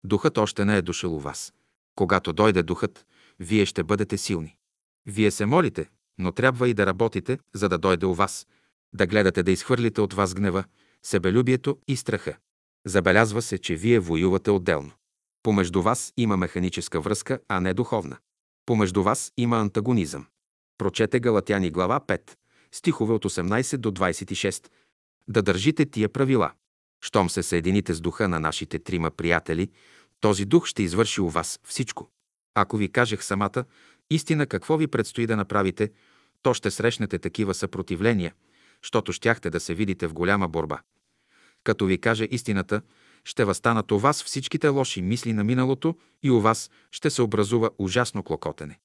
[0.05, 1.53] Духът още не е дошъл у вас.
[1.97, 3.07] Когато дойде духът,
[3.41, 4.57] вие ще бъдете силни.
[5.07, 5.89] Вие се молите,
[6.19, 8.47] но трябва и да работите, за да дойде у вас.
[8.95, 10.65] Да гледате да изхвърлите от вас гнева,
[11.03, 12.37] себелюбието и страха.
[12.87, 14.93] Забелязва се, че вие воювате отделно.
[15.43, 18.17] Помежду вас има механическа връзка, а не духовна.
[18.67, 20.27] Помежду вас има антагонизъм.
[20.83, 22.21] Прочете Галатяни глава 5,
[22.73, 24.71] стихове от 18 до 26.
[25.29, 26.53] Да държите тия правила.
[27.05, 29.71] Щом се съедините с духа на нашите трима приятели,
[30.21, 32.11] този дух ще извърши у вас всичко.
[32.55, 33.65] Ако ви кажех самата
[34.11, 35.91] истина какво ви предстои да направите,
[36.43, 38.35] то ще срещнете такива съпротивления,
[38.81, 40.81] щото щяхте да се видите в голяма борба.
[41.65, 42.83] Като ви каже истината,
[43.25, 47.71] ще възстанат у вас всичките лоши мисли на миналото и у вас ще се образува
[47.79, 48.79] ужасно клокотене.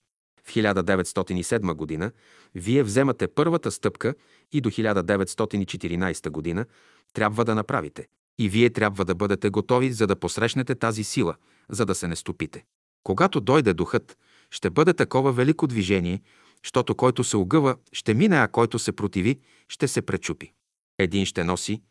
[0.47, 2.11] В 1907 година
[2.55, 4.15] вие вземате първата стъпка
[4.51, 6.65] и до 1914 година
[7.13, 8.07] трябва да направите.
[8.39, 11.35] И вие трябва да бъдете готови, за да посрещнете тази сила,
[11.69, 12.63] за да се не стопите.
[13.03, 14.17] Когато дойде духът,
[14.51, 16.21] ще бъде такова велико движение,
[16.63, 20.53] щото който се огъва, ще мине, а който се противи, ще се пречупи.
[20.97, 21.81] Един ще носи,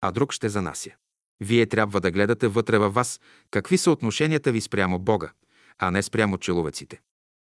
[0.00, 0.90] а друг ще занася.
[1.40, 5.32] Вие трябва да гледате вътре във вас какви са отношенията ви спрямо Бога,
[5.78, 7.00] а не спрямо человеците.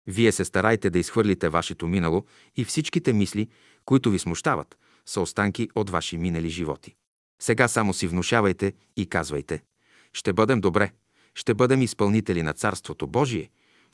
[0.09, 2.25] Вие се старайте да изхвърлите вашето минало
[2.57, 3.49] и всичките мисли,
[3.85, 6.95] които ви смущават, са останки от ваши минали животи.
[7.43, 9.63] Сега само си внушавайте и казвайте
[10.13, 10.91] «Ще бъдем добре,
[11.35, 13.51] ще бъдем изпълнители на Царството Божие»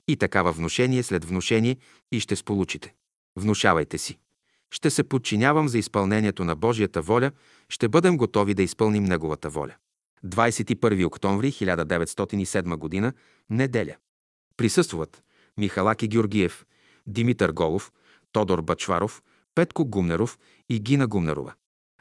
[0.09, 1.77] и такава внушение след внушение
[2.13, 2.95] и ще сполучите.
[3.37, 4.19] Внушавайте си.
[4.71, 7.31] Ще се подчинявам за изпълнението на Божията воля,
[7.69, 9.75] ще бъдем готови да изпълним Неговата воля.
[10.27, 13.13] 21 октомври 1907 г.
[13.51, 13.97] Неделя.
[14.57, 15.23] Присъстват
[15.59, 16.67] Михалаки Георгиев,
[17.07, 17.93] Димитър Голов,
[18.33, 19.23] Тодор Бачваров,
[19.55, 20.39] Петко Гумнеров
[20.69, 21.55] и Гина Гумнерова.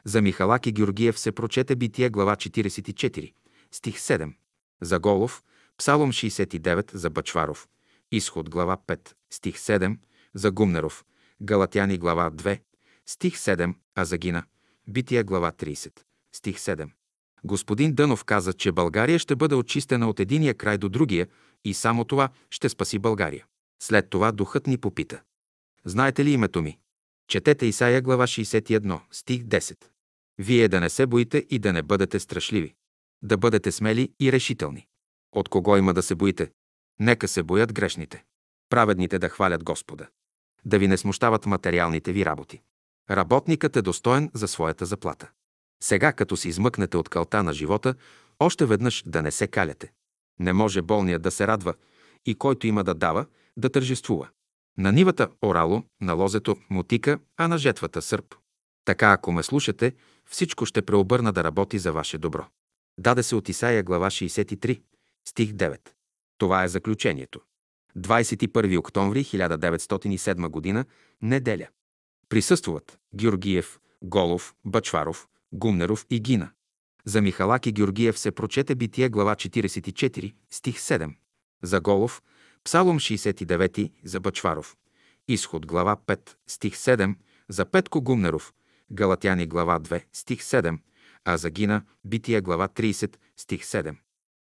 [0.04, 3.32] За Михалаки Георгиев се прочете Битие глава 44,
[3.72, 4.32] стих 7.
[4.80, 5.42] За Голов–
[5.78, 7.68] Псалом 69 за Бачваров,
[8.12, 9.98] Изход глава 5, стих 7.
[10.34, 11.04] За Гумнеров–
[11.42, 12.60] Галатяни глава 2,
[13.06, 14.44] стих 7, а за Гина–
[14.88, 16.00] Битие глава 30,
[16.32, 16.90] стих 7.
[17.44, 21.28] Господин Дънов каза, че България ще бъде очистена от единия край до другия
[21.64, 23.46] и само това ще спаси България.
[23.82, 25.22] След това духът ни попита.
[25.84, 26.78] Знаете ли името ми?
[27.28, 29.84] Четете Исаия глава 61, стих 10.
[30.38, 32.74] Вие да не се боите и да не бъдете страшливи.
[33.22, 34.86] Да бъдете смели и решителни.
[35.32, 36.50] От кого има да се боите?
[37.00, 38.24] Нека се боят грешните.
[38.68, 40.08] Праведните да хвалят Господа.
[40.64, 42.62] Да ви не смущават материалните ви работи.
[43.10, 45.30] Работникът е достоен за своята заплата.
[45.82, 47.94] Сега, като се измъкнете от кълта на живота,
[48.38, 49.92] още веднъж да не се каляте.
[50.40, 51.74] Не може болният да се радва
[52.26, 53.26] и който има да дава,
[53.56, 54.28] да тържествува.
[54.78, 58.34] На нивата– орало, на лозето– мотика, а на жетвата– сърп.
[58.84, 59.92] Така, ако ме слушате,
[60.30, 62.46] всичко ще преобърна да работи за ваше добро.
[62.98, 64.82] Даде се от Исаия глава 63,
[65.28, 65.78] стих 9.
[66.38, 67.40] Това е заключението.
[67.98, 70.84] 21 октомври 1907 г.
[71.22, 71.68] Неделя.
[72.28, 76.50] Присъстват Георгиев, Голов, Бачваров, Гумнеров и Гина.
[77.06, 81.14] За Михалаки Георгиев се прочете Битие глава 44, стих 7.
[81.62, 82.22] За Голов–
[82.64, 84.76] Псалом 69 за Бачваров.
[85.28, 87.14] Изход глава 5, стих 7.
[87.48, 88.52] За Петко Гумнеров–
[88.92, 90.78] Галатяни глава 2, стих 7.
[91.24, 93.96] А за Гина– Битие глава 30, стих 7.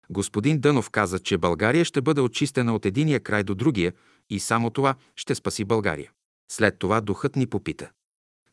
[0.10, 3.94] Господин Дънов каза, че България ще бъде очистена от единия край до другия
[4.30, 6.12] и само това ще спаси България.
[6.52, 7.92] След това духът ни попита.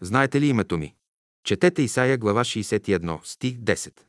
[0.00, 0.94] Знаете ли името ми?
[1.48, 4.00] Четете Исаия глава 61, стих 10.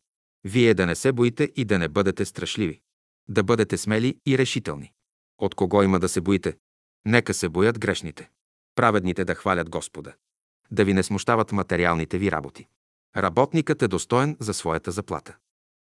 [0.44, 2.82] Вие да не се боите и да не бъдете страшливи.
[3.30, 4.94] Да бъдете смели и решителни.
[5.38, 6.58] От кого има да се боите?
[7.06, 8.30] Нека се боят грешните.
[8.76, 10.14] Праведните да хвалят Господа.
[10.72, 12.68] Да ви не смущават материалните ви работи.
[13.18, 15.36] Работникът е достоен за своята заплата.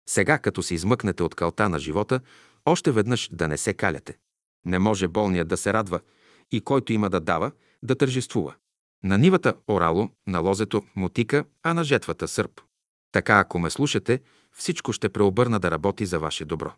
[0.09, 2.19] Сега, като се измъкнете от калта на живота,
[2.65, 4.17] още веднъж да не се каляте.
[4.65, 5.99] Не може болният да се радва
[6.51, 7.51] и който има да дава,
[7.83, 8.55] да тържествува.
[9.03, 12.61] На нивата– орало, на лозето– мотика, а на жетвата– сърп.
[13.11, 14.21] Така, ако ме слушате,
[14.51, 16.73] всичко ще преобърна да работи за ваше добро.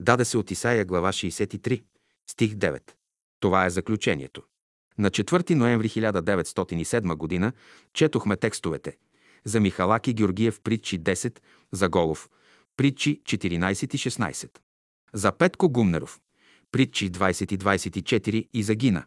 [0.00, 1.82] Даде се от Исаия глава 63,
[2.30, 2.82] стих 9.
[3.40, 4.42] Това е заключението.
[4.98, 7.52] На 4 ноември 1907 г.
[7.92, 8.96] четохме текстовете
[9.44, 11.38] за Михалаки Георгиев притчи 10,
[11.72, 12.30] за Голов
[12.76, 14.58] притчи 14 и 16,
[15.12, 16.20] за Петко Гумнеров
[16.72, 19.04] притчи 20 и 24 и за Гина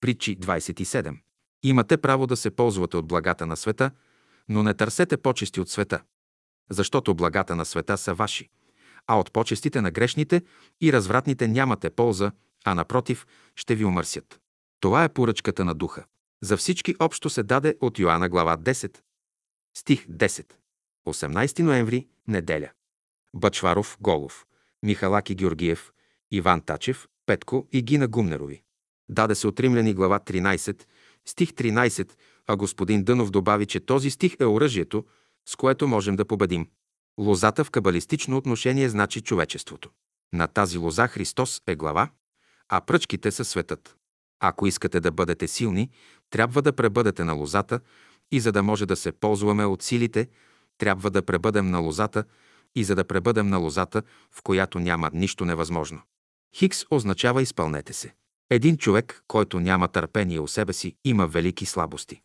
[0.00, 1.16] притчи 27.
[1.62, 3.90] Имате право да се ползвате от благата на света,
[4.48, 6.02] но не търсете почести от света,
[6.70, 8.48] защото благата на света са ваши,
[9.06, 10.42] а от почестите на грешните
[10.80, 12.32] и развратните нямате полза,
[12.64, 14.40] а напротив, ще ви умърсят.
[14.80, 16.04] Това е поръчката на духа.
[16.42, 18.98] За всички общо се даде от Йоанна глава 10.
[19.76, 20.52] Стих 10.
[21.08, 22.70] 18 ноември, неделя.
[23.36, 24.46] Бачваров, Голов,
[24.82, 25.92] Михалаки Георгиев,
[26.30, 28.62] Иван Тачев, Петко и Гина Гумнерови.
[29.08, 30.84] Даде се от Римляни глава 13,
[31.28, 32.12] стих 13,
[32.46, 35.04] а господин Дънов добави, че този стих е оръжието,
[35.48, 36.66] с което можем да победим.
[37.20, 39.90] Лозата в кабалистично отношение значи човечеството.
[40.32, 42.10] На тази лоза Христос е глава,
[42.68, 43.96] а пръчките са светът.
[44.40, 45.90] Ако искате да бъдете силни,
[46.30, 47.80] трябва да пребъдете на лозата
[48.32, 50.28] и за да може да се ползваме от силите,
[50.78, 52.24] трябва да пребъдем на лозата
[52.74, 56.00] и за да пребъдем на лозата, в която няма нищо невъзможно.
[56.54, 58.14] Хикс означава изпълнете се.
[58.50, 62.20] Един човек, който няма търпение у себе си, има велики слабости.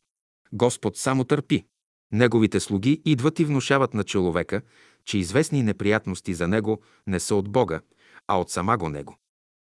[0.54, 1.66] Господ само търпи.
[2.12, 4.62] Неговите слуги идват и внушават на човека,
[5.06, 7.82] че известни неприятности за него не са от Бога,
[8.28, 9.18] а от самаго него.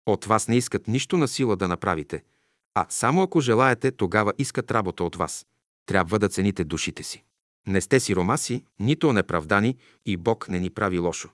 [0.06, 2.22] От вас не искат нищо на сила да направите,
[2.74, 5.46] а само ако желаете, тогава искат работа от вас.
[5.86, 7.24] Трябва да цените душите си.
[7.66, 11.28] Не сте си ромаси, нито неправдани и Бог не ни прави лошо.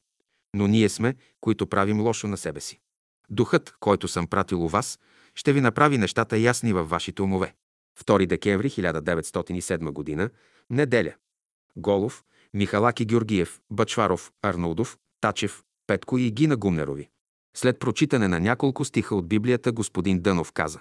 [0.55, 2.81] Но ние сме, които правим лошо на себе си.
[3.29, 4.99] Духът, който съм пратил у вас,
[5.35, 7.55] ще ви направи нещата ясни във вашите умове.
[8.05, 10.31] 2 декември 1907 г.
[10.71, 11.15] Неделя.
[11.77, 12.25] Голов,
[12.55, 17.09] Михалаки Георгиев, Бачваров, Арнолдов, Тачев, Петко и Гина Гумнерови.
[17.57, 20.81] След прочитане на няколко стиха от Библията, господин Дънов каза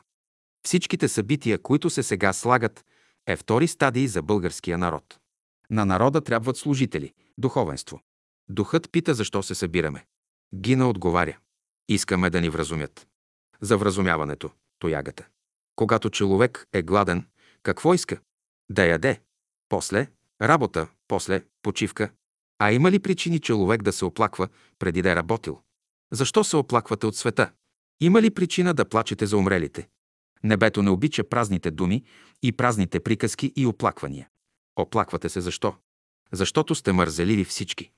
[0.66, 2.86] Всичките събития, които се сега слагат,
[3.28, 5.20] е втори стадий за българския народ.
[5.70, 8.02] На народа трябват служители, духовенство.
[8.50, 10.06] Духът пита защо се събираме.
[10.56, 11.38] Гина отговаря.
[11.90, 13.08] Искаме да ни вразумят.
[13.62, 15.28] За вразумяването, тоягата.
[15.76, 17.28] Когато човек е гладен,
[17.64, 18.20] какво иска?
[18.72, 19.22] Да яде.
[19.70, 20.08] После
[20.42, 22.12] работа, после почивка.
[22.60, 24.48] А има ли причини човек да се оплаква
[24.80, 25.62] преди да е работил?
[26.12, 27.52] Защо се оплаквате от света?
[28.02, 29.88] Има ли причина да плачете за умрелите?
[30.44, 32.04] Небето не обича празните думи
[32.44, 34.30] и празните приказки и оплаквания.
[34.76, 35.76] Оплаквате се защо?
[36.32, 37.92] Защото сте мързеливи всички.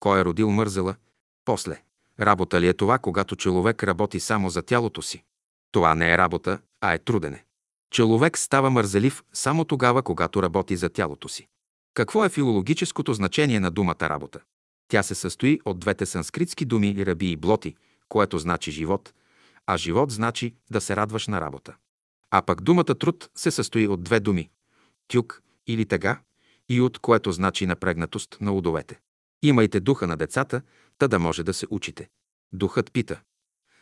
[0.00, 0.96] Кой е родил мързела?
[1.44, 1.82] После.
[2.20, 5.24] Работа ли е това, когато човек работи само за тялото си?
[5.72, 7.44] Това не е работа, а е трудене.
[7.90, 11.46] Човек става мързелив само тогава, когато работи за тялото си.
[11.94, 14.40] Какво е филологическото значение на думата работа?
[14.88, 17.76] Тя се състои от двете санскритски думи раби и блоти,
[18.08, 19.12] което значи живот,
[19.66, 21.74] а живот значи да се радваш на работа.
[22.30, 24.50] А пък думата труд се състои от две думи–
[25.08, 26.18] тюк или тега,
[26.68, 29.00] и от което значи напрегнатост на удовете.
[29.42, 30.62] Имайте духа на децата,
[30.98, 32.08] та да може да се учите.
[32.52, 33.20] Духът пита.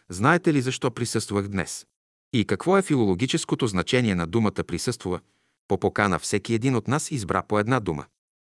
[0.09, 1.87] Знаете ли защо присъствах днес?
[2.33, 5.21] И какво е филологическото значение на думата присъствува?
[5.69, 8.05] По покана всеки един от нас избра по една дума.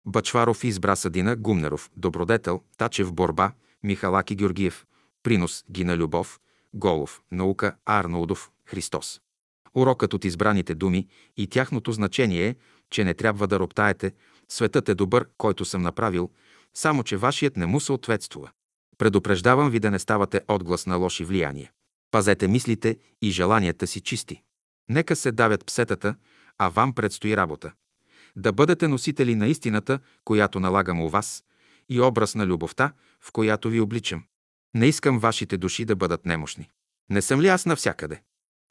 [0.06, 3.52] Бачваров избра Съдина Гумнеров, Добродетел, Тачев Борба,
[3.84, 4.86] Михалаки Георгиев,
[5.24, 6.40] Принос Гина Любов,
[6.74, 9.22] Голов, Наука Арнолдов, Христос.
[9.76, 11.08] Урокът от избраните думи
[11.38, 12.56] и тяхното значение е,
[12.90, 14.12] че не трябва да роптаете,
[14.50, 16.30] светът е добър, който съм направил,
[16.74, 18.52] само че вашият не му съответствува.
[18.98, 21.72] Предупреждавам ви да не ставате отглас на лоши влияния.
[22.12, 24.42] Пазете мислите и желанията си чисти.
[24.90, 26.16] Нека се давят псетата,
[26.58, 27.72] а вам предстои работа.
[28.36, 31.44] Да бъдете носители на истината, която налагам у вас,
[31.90, 34.24] и образ на любовта, в която ви обличам.
[34.74, 36.70] Не искам вашите души да бъдат немощни.
[37.10, 38.22] Не съм ли аз навсякъде?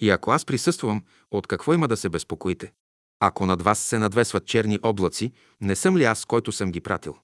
[0.01, 2.73] И ако аз присъствам, от какво има да се безпокоите?
[3.21, 7.17] Ако над вас се надвесват черни облаци, не съм ли аз, който съм ги пратил?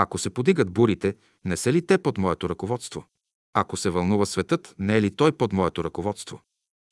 [0.00, 3.04] Ако се подигат бурите, не са ли те под моето ръководство?
[3.54, 6.40] Ако се вълнува светът, не е ли той под моето ръководство?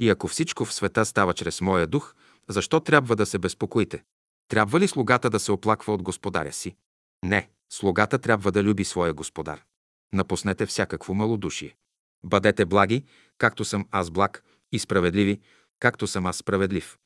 [0.00, 2.14] И ако всичко в света става чрез моя дух,
[2.48, 4.04] защо трябва да се безпокоите?
[4.48, 6.76] Трябва ли слугата да се оплаква от господаря си?
[7.24, 9.64] Не, слугата трябва да люби своя господар.
[10.12, 11.76] Напуснете всякакво малодушие.
[12.24, 13.04] Бъдете благи,
[13.38, 15.40] както съм аз благ, и справедливи,
[15.80, 16.98] както съм аз справедлив.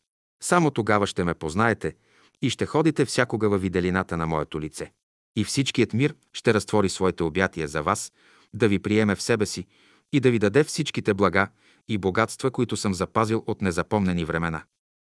[0.42, 1.96] Само тогава ще ме познаете
[2.42, 4.92] и ще ходите всякога във виделината на моето лице.
[5.36, 8.12] И всичкият мир ще разтвори своите обятия за вас,
[8.54, 9.66] да ви приеме в себе си
[10.12, 11.48] и да ви даде всичките блага
[11.88, 14.62] и богатства, които съм запазил от незапомнени времена.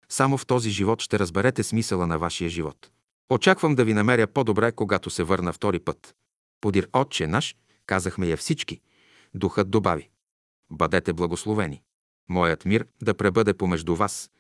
[0.09, 2.91] Само в този живот ще разберете смисъла на вашия живот.
[3.31, 6.15] Очаквам да ви намеря по-добре, когато се върна втори път.
[6.61, 7.57] Подир Отче наш,
[7.87, 8.81] казахме я всички.
[9.35, 10.09] Духът добави.
[10.71, 11.83] Бъдете благословени.
[12.29, 14.31] Моят мир да пребъде помежду вас